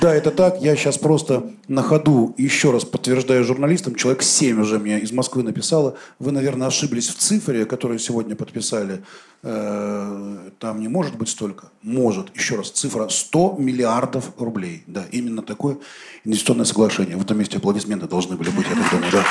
[0.00, 0.60] Да, это так.
[0.60, 3.94] Я сейчас просто на ходу еще раз подтверждаю журналистам.
[3.94, 5.96] Человек 7 уже мне из Москвы написало.
[6.18, 9.02] Вы, наверное, ошиблись в цифре, которую сегодня подписали.
[9.42, 11.68] Э, там не может быть столько?
[11.82, 12.36] Может.
[12.36, 14.82] Еще раз, цифра 100 миллиардов рублей.
[14.86, 15.78] Да, именно такое
[16.24, 17.16] инвестиционное соглашение.
[17.16, 19.24] В этом месте аплодисменты должны были быть, я так думаю, да.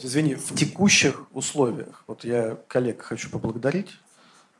[0.00, 3.90] Извини, в текущих условиях, вот я коллег хочу поблагодарить,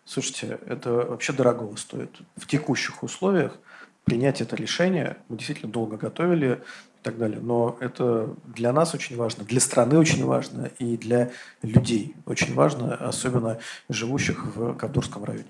[0.04, 2.10] Слушайте, это вообще дорого стоит.
[2.36, 3.58] В текущих условиях
[4.04, 6.60] принять это решение, мы действительно долго готовили
[7.00, 11.30] и так далее, но это для нас очень важно, для страны очень важно и для
[11.62, 15.46] людей очень важно, особенно живущих в Кавдорском районе.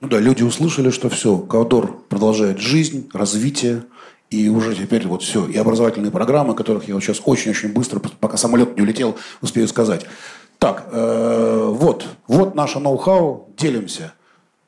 [0.00, 3.84] Ну да, люди услышали, что все, Кавдор продолжает жизнь, развитие,
[4.30, 8.36] и уже теперь вот все, и образовательные программы, которых я вот сейчас очень-очень быстро, пока
[8.36, 10.04] самолет не улетел, успею сказать.
[10.58, 14.12] Так, э, вот, вот наше ноу-хау, делимся.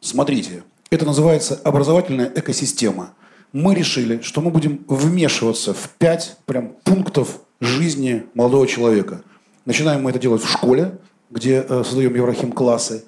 [0.00, 3.10] Смотрите, это называется образовательная экосистема.
[3.52, 9.22] Мы решили, что мы будем вмешиваться в пять прям пунктов жизни молодого человека.
[9.66, 10.98] Начинаем мы это делать в школе,
[11.30, 13.04] где э, создаем Еврахим классы.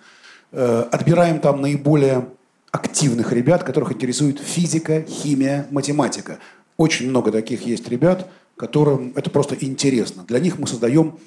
[0.51, 2.29] Э, отбираем там наиболее
[2.73, 6.41] активных ребят, которых интересует физика, химия, математика.
[6.77, 10.25] Очень много таких есть ребят, которым это просто интересно.
[10.27, 11.19] Для них мы создаем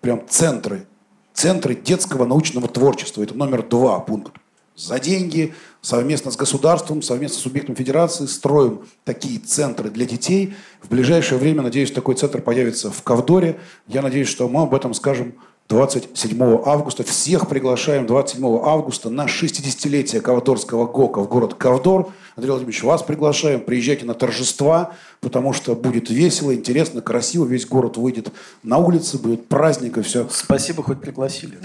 [0.00, 0.86] прям центры
[1.34, 3.22] Центры детского научного творчества.
[3.22, 4.32] Это номер два пункт.
[4.74, 10.54] За деньги, совместно с государством, совместно с субъектом федерации строим такие центры для детей.
[10.82, 13.58] В ближайшее время, надеюсь, такой центр появится в Ковдоре.
[13.86, 15.34] Я надеюсь, что мы об этом скажем
[15.68, 17.02] 27 августа.
[17.04, 22.12] Всех приглашаем 27 августа на 60-летие Ковдорского ГОКа в город Ковдор.
[22.36, 23.60] Андрей Владимирович, вас приглашаем.
[23.60, 27.44] Приезжайте на торжества, потому что будет весело, интересно, красиво.
[27.44, 30.28] Весь город выйдет на улицы, будет праздник и все.
[30.30, 31.58] Спасибо, хоть пригласили.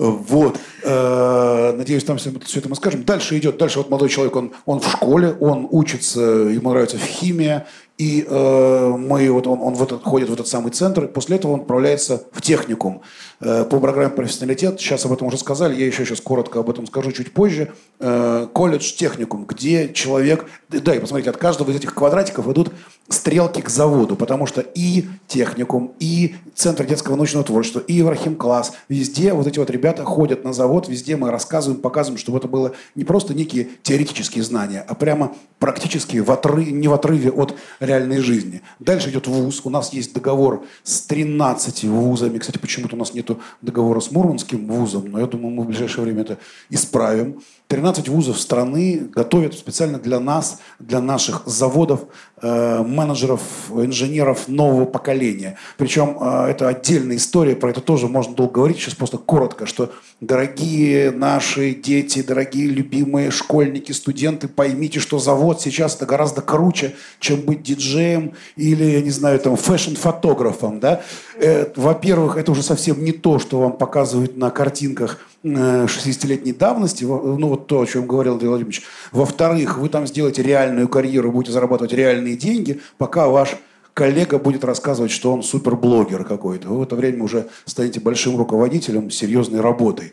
[0.00, 0.58] Вот.
[0.82, 3.04] Э, надеюсь, там все, это мы скажем.
[3.04, 3.58] Дальше идет.
[3.58, 7.64] Дальше вот молодой человек, он, он в школе, он учится, ему нравится в химии,
[8.00, 11.36] и э, мы, вот он, он в этот, ходит в этот самый центр, и после
[11.36, 13.02] этого он отправляется в техникум
[13.40, 14.80] э, по программе профессионалитет.
[14.80, 17.74] Сейчас об этом уже сказали, я еще сейчас коротко об этом скажу чуть позже.
[17.98, 20.46] Э, колледж, техникум, где человек...
[20.70, 22.72] Да, и посмотрите, от каждого из этих квадратиков идут
[23.10, 28.72] стрелки к заводу, потому что и техникум, и Центр детского научного творчества, и Еврахим класс,
[28.88, 32.72] везде вот эти вот ребята ходят на завод, везде мы рассказываем, показываем, чтобы это было
[32.94, 38.18] не просто некие теоретические знания, а прямо практически в отрыве, не в отрыве от реальной
[38.18, 38.62] жизни.
[38.78, 39.60] Дальше идет вуз.
[39.64, 42.38] У нас есть договор с 13 вузами.
[42.38, 46.04] Кстати, почему-то у нас нет договора с Мурманским вузом, но я думаю, мы в ближайшее
[46.04, 46.38] время это
[46.70, 47.42] исправим.
[47.68, 52.06] 13 вузов страны готовят специально для нас, для наших заводов,
[52.42, 55.56] менеджеров, инженеров нового поколения.
[55.76, 59.92] Причем э, это отдельная история, про это тоже можно долго говорить, сейчас просто коротко, что
[60.20, 67.40] дорогие наши дети, дорогие любимые школьники, студенты, поймите, что завод сейчас это гораздо круче, чем
[67.40, 70.80] быть диджеем или, я не знаю, там, фэшн-фотографом.
[70.80, 71.02] Да?
[71.36, 77.48] Э, во-первых, это уже совсем не то, что вам показывают на картинках 60-летней давности, ну
[77.48, 78.82] вот то, о чем говорил Андрей Владимирович.
[79.10, 83.56] Во-вторых, вы там сделаете реальную карьеру, будете зарабатывать реальные деньги, пока ваш
[83.94, 86.68] коллега будет рассказывать, что он суперблогер какой-то.
[86.68, 90.12] Вы в это время уже станете большим руководителем серьезной работой.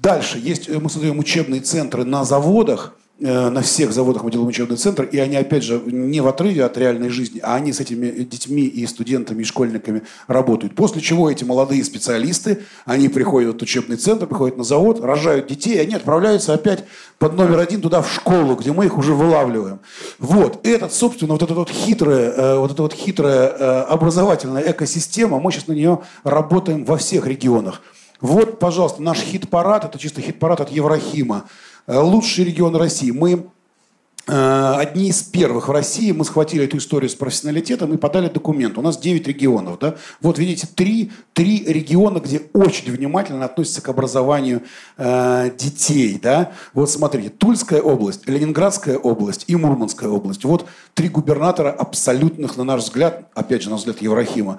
[0.00, 4.76] Дальше есть, мы создаем учебные центры на заводах, Э, на всех заводах мы делаем учебный
[4.76, 8.08] центр, и они, опять же, не в отрыве от реальной жизни, а они с этими
[8.24, 10.74] детьми и студентами, и школьниками работают.
[10.74, 15.76] После чего эти молодые специалисты, они приходят в учебный центр, приходят на завод, рожают детей,
[15.76, 16.84] и они отправляются опять
[17.18, 19.80] под номер один туда в школу, где мы их уже вылавливаем.
[20.18, 20.66] Вот.
[20.66, 25.52] Этот, собственно, вот эта вот хитрая, э, вот эта вот хитрая э, образовательная экосистема, мы
[25.52, 27.80] сейчас на нее работаем во всех регионах.
[28.20, 31.44] Вот, пожалуйста, наш хит-парад, это чисто хит-парад от Еврахима.
[31.86, 33.10] Э, лучший регион России.
[33.10, 33.46] Мы
[34.26, 38.76] одни из первых в России мы схватили эту историю с профессионалитетом и подали документ.
[38.76, 39.78] У нас 9 регионов.
[39.78, 39.94] Да?
[40.20, 44.62] Вот видите, три, три региона, где очень внимательно относятся к образованию
[44.96, 46.18] э, детей.
[46.20, 46.52] Да?
[46.74, 50.44] Вот смотрите, Тульская область, Ленинградская область и Мурманская область.
[50.44, 54.58] Вот три губернатора абсолютных, на наш взгляд, опять же, на взгляд Еврахима,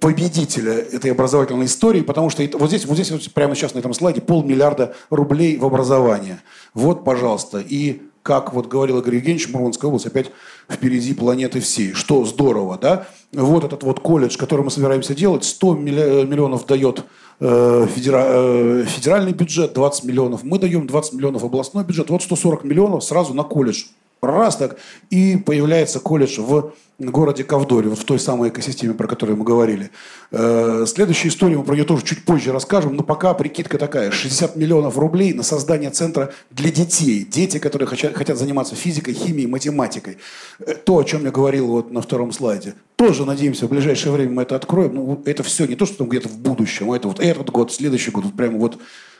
[0.00, 3.94] победителя этой образовательной истории, потому что вот здесь, вот здесь вот прямо сейчас на этом
[3.94, 6.40] слайде полмиллиарда рублей в образование.
[6.74, 7.58] Вот, пожалуйста.
[7.58, 10.30] И как вот говорил Игорь Евгеньевич, Мурманская область опять
[10.70, 13.06] впереди планеты всей, что здорово, да?
[13.32, 17.04] Вот этот вот колледж, который мы собираемся делать, 100 миллионов дает
[17.40, 23.02] э, э, федеральный бюджет, 20 миллионов мы даем, 20 миллионов областной бюджет, вот 140 миллионов
[23.02, 23.84] сразу на колледж.
[24.20, 24.76] Раз так,
[25.10, 29.90] и появляется колледж в городе Ковдоре, вот в той самой экосистеме, про которую мы говорили.
[30.32, 34.10] Э, следующую историю мы про нее тоже чуть позже расскажем, но пока прикидка такая.
[34.10, 37.24] 60 миллионов рублей на создание центра для детей.
[37.24, 40.18] Дети, которые хотят, заниматься физикой, химией, математикой.
[40.58, 42.74] Э, то, о чем я говорил вот на втором слайде.
[42.96, 44.96] Тоже, надеемся, в ближайшее время мы это откроем.
[44.96, 47.72] Ну, это все не то, что там где-то в будущем, а это вот этот год,
[47.72, 48.78] следующий год, вот прямо вот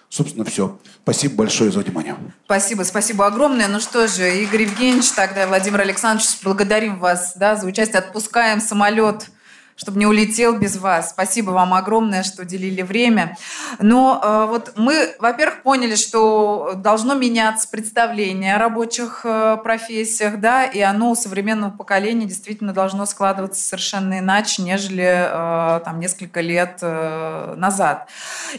[0.08, 0.78] Собственно, все.
[1.02, 2.16] Спасибо большое за внимание.
[2.46, 3.68] Спасибо, спасибо огромное.
[3.68, 7.98] Ну что же, Игорь Евгеньевич, тогда Владимир Александрович, благодарим вас да, за участие.
[7.98, 9.30] Отпускаем самолет
[9.78, 11.10] чтобы не улетел без вас.
[11.10, 13.36] Спасибо вам огромное, что уделили время.
[13.78, 20.64] Но э, вот мы, во-первых, поняли, что должно меняться представление о рабочих э, профессиях, да,
[20.64, 26.78] и оно у современного поколения действительно должно складываться совершенно иначе, нежели э, там несколько лет
[26.82, 28.08] э, назад.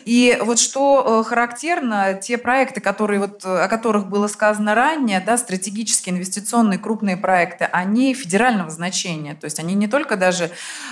[0.05, 5.37] И вот что э, характерно, те проекты, которые вот, о которых было сказано ранее, да,
[5.37, 10.45] стратегические инвестиционные крупные проекты, они федерального значения, то есть они не только даже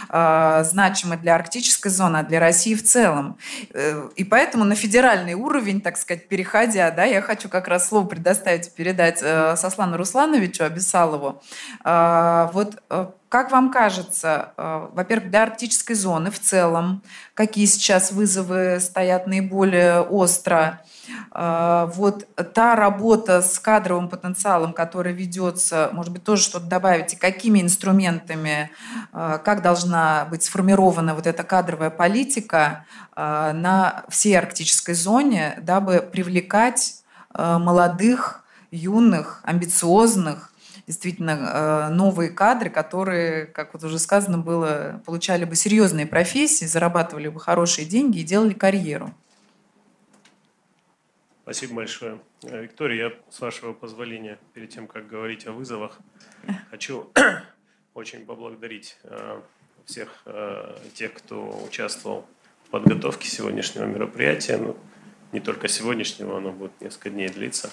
[0.09, 0.16] э,
[0.63, 3.37] значимы для арктической зоны, а для России в целом.
[3.73, 8.07] Э, и поэтому на федеральный уровень, так сказать, переходя, да, я хочу как раз слово
[8.07, 11.41] предоставить, передать э, Сослану Руслановичу Абисалову.
[11.83, 17.01] Э, вот э, как вам кажется, э, во-первых, для арктической зоны в целом,
[17.33, 20.81] какие сейчас вызовы стоят наиболее остро?
[21.33, 27.17] Э, вот та работа с кадровым потенциалом, которая ведется, может быть, тоже что-то добавить, и
[27.17, 28.71] какими инструментами,
[29.11, 37.01] э, как должна быть сформирована вот эта кадровая политика на всей арктической зоне, дабы привлекать
[37.33, 40.51] молодых, юных, амбициозных,
[40.87, 47.27] действительно э, новые кадры, которые, как вот уже сказано было, получали бы серьезные профессии, зарабатывали
[47.27, 49.13] бы хорошие деньги и делали карьеру.
[51.43, 52.19] Спасибо большое.
[52.43, 55.99] Э, Виктория, я, с вашего позволения, перед тем, как говорить о вызовах,
[56.71, 57.11] хочу
[57.93, 59.41] очень поблагодарить э,
[59.85, 60.25] всех
[60.95, 62.25] тех, кто участвовал
[62.65, 64.57] в подготовке сегодняшнего мероприятия.
[64.57, 64.75] Ну,
[65.31, 67.71] не только сегодняшнего, оно будет несколько дней длиться.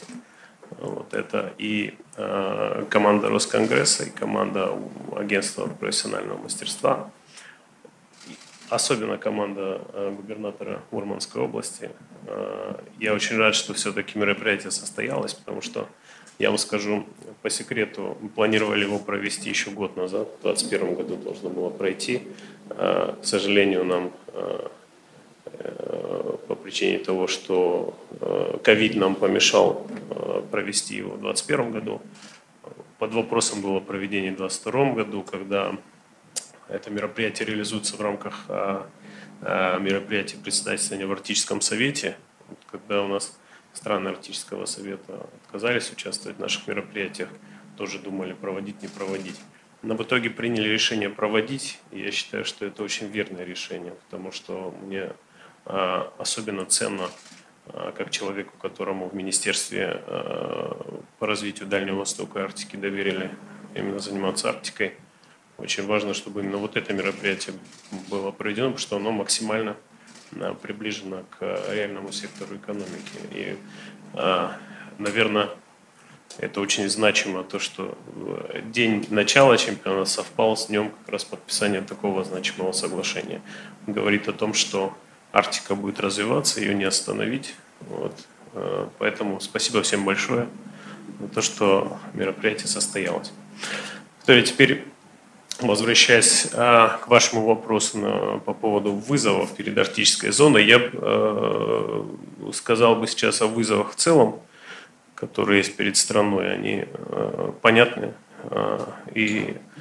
[0.79, 4.77] Вот это и э, команда Росконгресса, и команда
[5.17, 7.11] агентства профессионального мастерства,
[8.69, 11.91] особенно команда э, губернатора Мурманской области.
[12.27, 15.89] Э, я очень рад, что все-таки мероприятие состоялось, потому что,
[16.39, 17.07] я вам скажу
[17.43, 22.23] по секрету, мы планировали его провести еще год назад, в 2021 году должно было пройти.
[22.71, 24.69] Э, к сожалению, нам э,
[25.59, 29.87] Э, по причине того, что э, ковид нам помешал
[30.55, 32.03] провести его в 2021 году.
[33.01, 35.77] Под вопросом было проведение в 2022 году, когда
[36.69, 38.47] это мероприятие реализуется в рамках
[39.41, 42.17] мероприятия председательствования в Арктическом совете,
[42.71, 43.37] когда у нас
[43.73, 47.31] страны Арктического совета отказались участвовать в наших мероприятиях,
[47.77, 49.41] тоже думали проводить, не проводить.
[49.83, 54.31] Но в итоге приняли решение проводить, и я считаю, что это очень верное решение, потому
[54.31, 55.11] что мне
[55.67, 57.09] Э, особенно ценно
[57.97, 60.73] как человеку, которому в Министерстве э,
[61.19, 63.31] по развитию Дальнего Востока и Арктики доверили
[63.75, 64.95] именно заниматься Арктикой.
[65.57, 67.55] Очень важно, чтобы именно вот это мероприятие
[68.11, 69.77] было проведено, потому что оно максимально
[70.63, 73.19] приближено к реальному сектору экономики.
[73.31, 73.57] И,
[74.99, 75.51] наверное,
[76.39, 77.97] это очень значимо, то, что
[78.65, 83.41] день начала чемпионата совпал с днем как раз подписания такого значимого соглашения.
[83.87, 84.93] Говорит о том, что
[85.35, 87.57] Арктика будет развиваться, ее не остановить.
[87.81, 88.17] Вот.
[88.53, 90.47] Э, поэтому спасибо всем большое
[91.21, 93.33] за то, что мероприятие состоялось.
[94.21, 94.85] Виктория, теперь
[95.61, 102.05] возвращаясь а, к вашему вопросу по поводу вызовов перед арктической зоной, я э,
[102.53, 104.41] сказал бы сейчас о вызовах в целом,
[105.15, 106.53] которые есть перед страной.
[106.53, 108.15] Они э, понятны
[108.51, 108.79] э,
[109.15, 109.74] и Э,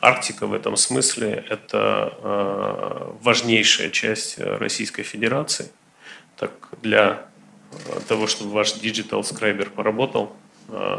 [0.00, 5.70] Арктика в этом смысле– это э, важнейшая часть Российской Федерации.
[6.36, 7.26] Так для
[7.72, 10.36] э, того, чтобы ваш Digital Scriber поработал,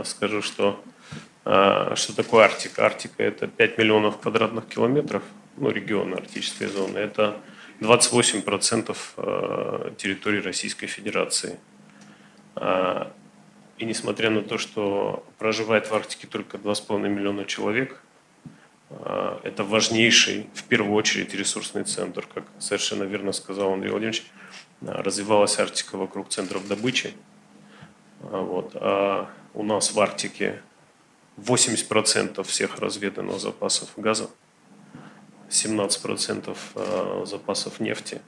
[0.05, 0.81] скажу, что
[1.43, 2.85] что такое Арктика?
[2.85, 5.23] Арктика– это 5 миллионов квадратных километров,
[5.55, 6.97] ну, регион арктической зоны.
[6.97, 7.37] Это
[7.79, 11.57] 28% территории Российской Федерации.
[13.77, 18.01] И несмотря на то, что проживает в Арктике только 2,5 миллиона человек–
[18.89, 22.25] это важнейший, в первую очередь, ресурсный центр.
[22.33, 24.25] Как совершенно верно сказал Андрей Владимирович,
[24.81, 27.13] а, развивалась Арктика вокруг центров добычи.
[28.21, 28.71] А, вот.
[28.75, 30.61] А у нас в Арктике
[31.37, 34.29] 80% всех разведанных запасов газа,
[35.49, 38.21] 17% запасов нефти,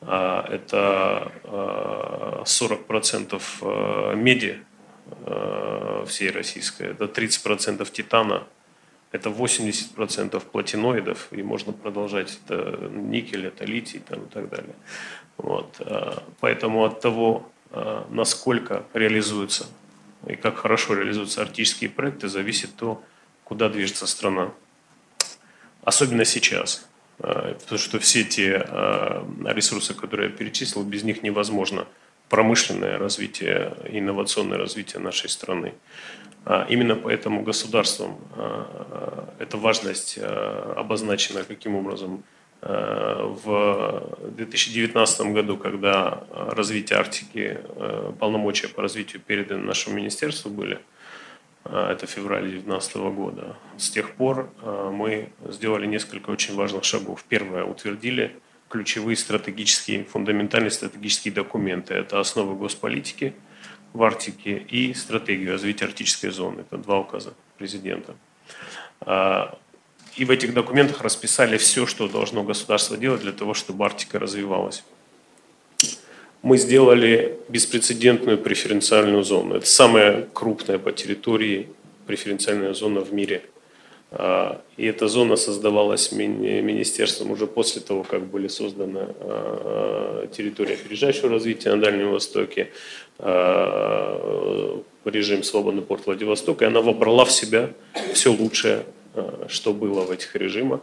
[0.00, 1.32] это
[2.44, 4.62] 40% меди
[6.06, 6.88] всей российской.
[6.88, 8.46] Это 30% титана,
[9.12, 14.74] это 80% платиноидов, и можно продолжать, это никель, это литий там, и так далее.
[15.36, 15.80] Вот.
[16.40, 17.50] Поэтому от того,
[18.10, 19.66] насколько реализуются
[20.26, 23.02] и как хорошо реализуются арктические проекты, зависит то,
[23.44, 24.52] куда движется страна.
[25.82, 26.86] Особенно сейчас.
[27.18, 28.66] Э, потому что все те
[29.44, 31.86] ресурсы, которые я перечислил, без них невозможно
[32.30, 35.74] промышленное развитие, инновационное развитие нашей страны.
[36.46, 38.64] А именно поэтому государством э,
[39.40, 42.22] эта важность обозначена каким образом
[42.62, 47.58] в 2019 году, когда развитие Арктики,
[48.18, 50.78] полномочия по развитию переданы нашему министерству были–
[51.64, 53.56] а, это февраль 2019 года.
[53.76, 57.24] С тех пор а, мы сделали несколько очень важных шагов.
[57.28, 58.36] Первое, утвердили
[58.70, 61.92] ключевые стратегические, фундаментальные стратегические документы.
[61.92, 63.34] Это основы госполитики
[63.92, 66.60] в Арктике и стратегию развития арктической зоны.
[66.60, 68.14] Это два указа президента.
[69.00, 69.58] А,
[70.16, 74.82] и в этих документах расписали все, что должно государство делать для того, чтобы Арктика развивалась
[76.42, 79.56] мы сделали беспрецедентную преференциальную зону.
[79.56, 81.68] Это самая крупная по территории
[82.06, 83.42] преференциальная зона в мире.
[84.12, 91.70] И эта зона создавалась министерством уже после того, как были созданы а, территория опережающего развития
[91.70, 92.70] на Дальнем Востоке,
[93.20, 97.70] а, режим «Свободный порт Владивосток», и она вобрала в себя
[98.12, 98.84] все лучшее,
[99.48, 100.80] что было в этих режимах.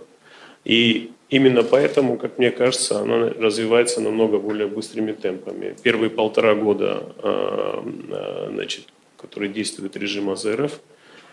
[0.63, 5.75] И именно поэтому, как мне кажется, она развивается намного более быстрыми темпами.
[5.83, 7.03] Первые полтора года,
[8.51, 8.85] значит,
[9.17, 10.79] который действует режим АЗРФ,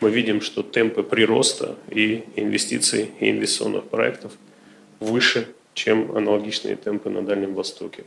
[0.00, 4.32] мы видим, что темпы прироста и инвестиций, и инвестиционных проектов
[5.00, 8.04] выше, чем аналогичные темпы на Дальнем Востоке.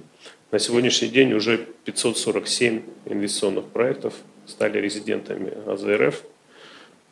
[0.52, 4.14] На сегодняшний день уже 547 инвестиционных проектов
[4.46, 6.24] стали резидентами АЗРФ.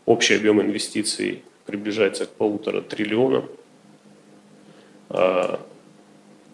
[0.05, 3.49] Общий объем инвестиций приближается к полутора триллионам.
[5.09, 5.59] А,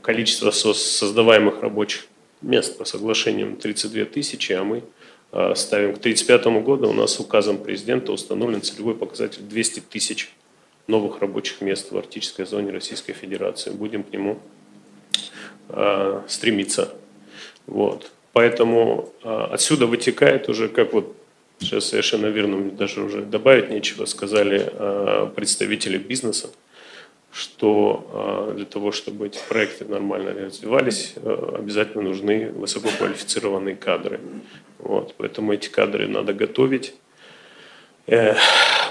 [0.02, 2.08] количество создаваемых рабочих
[2.42, 4.84] мест по соглашениям 32 тысячи, а мы
[5.56, 10.34] ставим к 1935 году, у нас указом президента установлен целевой показатель 200 тысяч
[10.88, 13.72] новых рабочих мест в арктической зоне Российской Федерации.
[13.72, 14.40] Будем к нему
[15.70, 16.94] э, стремиться.
[17.66, 18.12] Вот.
[18.34, 21.16] Поэтому э, отсюда вытекает уже, как вот
[21.60, 26.50] сейчас совершенно верно, мне даже уже добавить нечего, сказали э, представители бизнеса,
[27.32, 34.20] что а, для того, чтобы эти проекты нормально развивались, а, обязательно нужны высококвалифицированные кадры.
[34.80, 36.94] Вот, поэтому эти кадры надо готовить.
[38.08, 38.36] Э,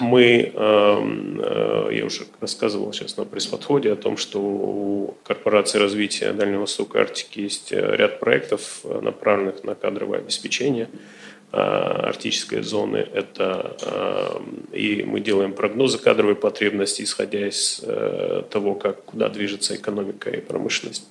[0.01, 6.61] мы, а, я уже рассказывал сейчас на пресс-подходе о том, что у корпорации развития Дальнего
[6.61, 11.20] Востока Арктики есть ряд проектов, направленных на кадровое обеспечение– Э,
[11.53, 13.09] арктической зоны.
[13.13, 19.75] Это э, и мы делаем прогнозы кадровой потребности, исходя из э, того, как, куда движется
[19.75, 21.09] экономика и промышленность.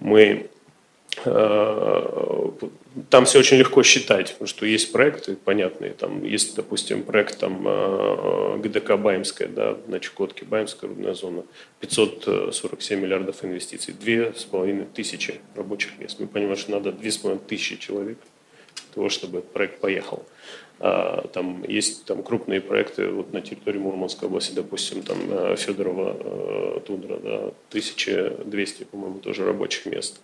[0.00, 0.48] Мы
[1.24, 5.92] там все очень легко считать, потому что есть проекты понятные.
[5.92, 7.62] Там есть, допустим, проект там,
[8.62, 11.42] ГДК Баймская, да, на Чукотке, Баймская рудная зона,
[11.80, 16.18] 547 миллиардов инвестиций, две с половиной тысячи рабочих мест.
[16.18, 18.16] Мы понимаем, что надо две с половиной тысячи человек
[18.94, 20.24] того, чтобы этот проект поехал.
[20.84, 26.16] А, там есть там крупные проекты вот на территории Мурманской области, допустим, там э, Федорова
[26.18, 27.36] э, тундра, да,
[27.68, 30.20] 1200, по-моему, тоже рабочих мест.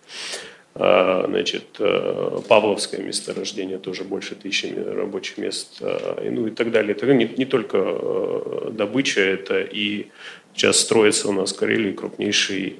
[0.75, 6.91] А, значит, э, Павловское месторождение тоже больше тысячи рабочих мест, и, ну и так далее.
[6.93, 10.07] Это не, не только добыча, это и
[10.53, 12.79] сейчас строится у нас в Карелии крупнейший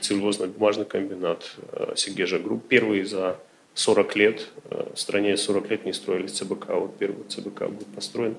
[0.00, 1.52] целлюлозно-бумажный комбинат
[1.94, 3.38] Сегежа Групп, первый за
[3.76, 8.36] 40 лет, э, в стране 40 лет не строили ЦБК, вот первый ЦБК будет построен,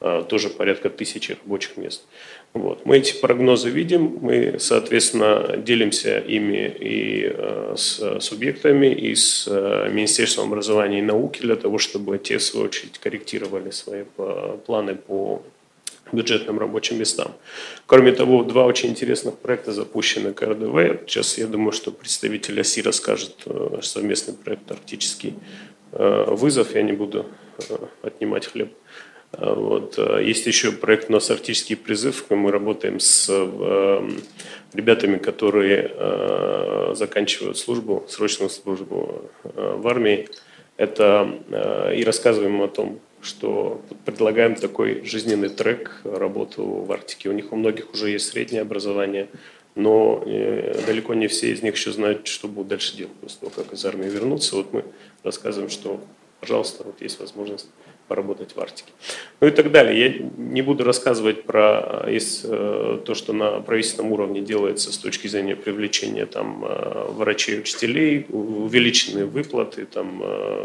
[0.00, 2.06] э, тоже порядка тысячи рабочих мест.
[2.54, 2.86] Вот.
[2.86, 9.46] Мы эти прогнозы видим, мы, соответственно, делимся ими и э, с субъектами, и с
[9.90, 14.04] Министерством образования и науки для того, чтобы те, в свою очередь, корректировали свои
[14.66, 15.42] планы по
[16.12, 17.32] бюджетным рабочим местам.
[17.86, 21.06] Кроме того, два очень интересных проекта запущены КРДВ.
[21.06, 25.34] Сейчас я думаю, что представитель АСИ расскажет э, совместный проект «Арктический
[25.92, 26.74] э, вызов».
[26.74, 27.26] Я не буду
[27.68, 28.72] э, отнимать хлеб.
[29.32, 29.96] Вот.
[30.20, 32.24] Есть еще проект у нас «Арктический призыв».
[32.30, 33.28] Мы работаем с
[34.74, 40.28] ребятами, которые заканчивают службу, срочную службу в армии.
[40.76, 41.30] Это
[41.94, 47.28] и рассказываем о том, что предлагаем такой жизненный трек работу в Арктике.
[47.28, 49.28] У них у многих уже есть среднее образование,
[49.74, 53.52] но э, далеко не все из них еще знают, что будут дальше делать после того,
[53.54, 54.56] как из армии вернутся.
[54.56, 54.84] Вот мы
[55.22, 56.00] рассказываем, что
[56.40, 57.68] пожалуйста, вот есть возможность
[58.10, 58.92] поработать в Арктике.
[59.40, 59.94] Ну и так далее.
[60.04, 65.54] Я не буду рассказывать про из, то, что на правительственном уровне делается с точки зрения
[65.54, 66.64] привлечения там,
[67.16, 70.18] врачей, учителей, увеличенные выплаты там,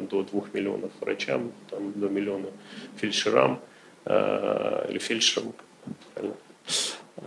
[0.10, 2.48] до 2 миллионов врачам, там, до миллиона
[3.00, 3.60] фельдшерам
[4.89, 5.54] или фельдшерам.
[6.14, 6.36] Правильно?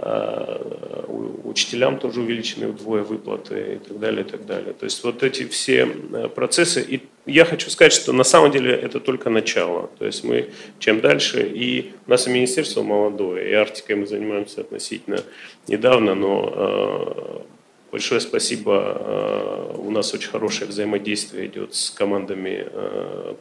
[0.01, 1.05] Э,
[1.44, 4.72] учителям тоже увеличены вдвое выплаты и так далее, и так далее.
[4.72, 8.72] То есть вот эти все э, процессы, и я хочу сказать, что на самом деле
[8.72, 9.90] это только начало.
[9.99, 14.61] То есть мы чем дальше, и у нас и министерство молодое, и Арктикой мы занимаемся
[14.61, 15.20] относительно
[15.66, 22.68] недавно, но э, большое спасибо, у нас очень хорошее взаимодействие идет с командами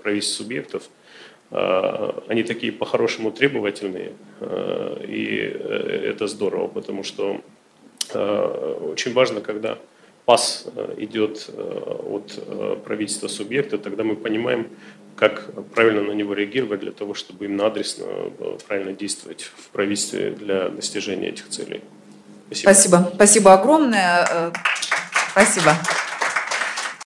[0.01, 0.89] правительств субъектов,
[1.49, 7.41] они такие по-хорошему требовательные, а, и э, это здорово, потому что
[8.09, 9.77] очень важно, когда
[10.23, 10.65] пас
[10.97, 14.69] идет от правительства субъекта, тогда мы понимаем,
[15.17, 18.05] как правильно на него реагировать для того, чтобы именно адресно
[18.65, 21.81] правильно действовать в правительстве для достижения этих целей.
[22.47, 22.69] Спасибо.
[22.71, 24.27] Спасибо, Спасибо огромное.
[24.29, 24.51] Э,
[25.31, 25.73] спасибо.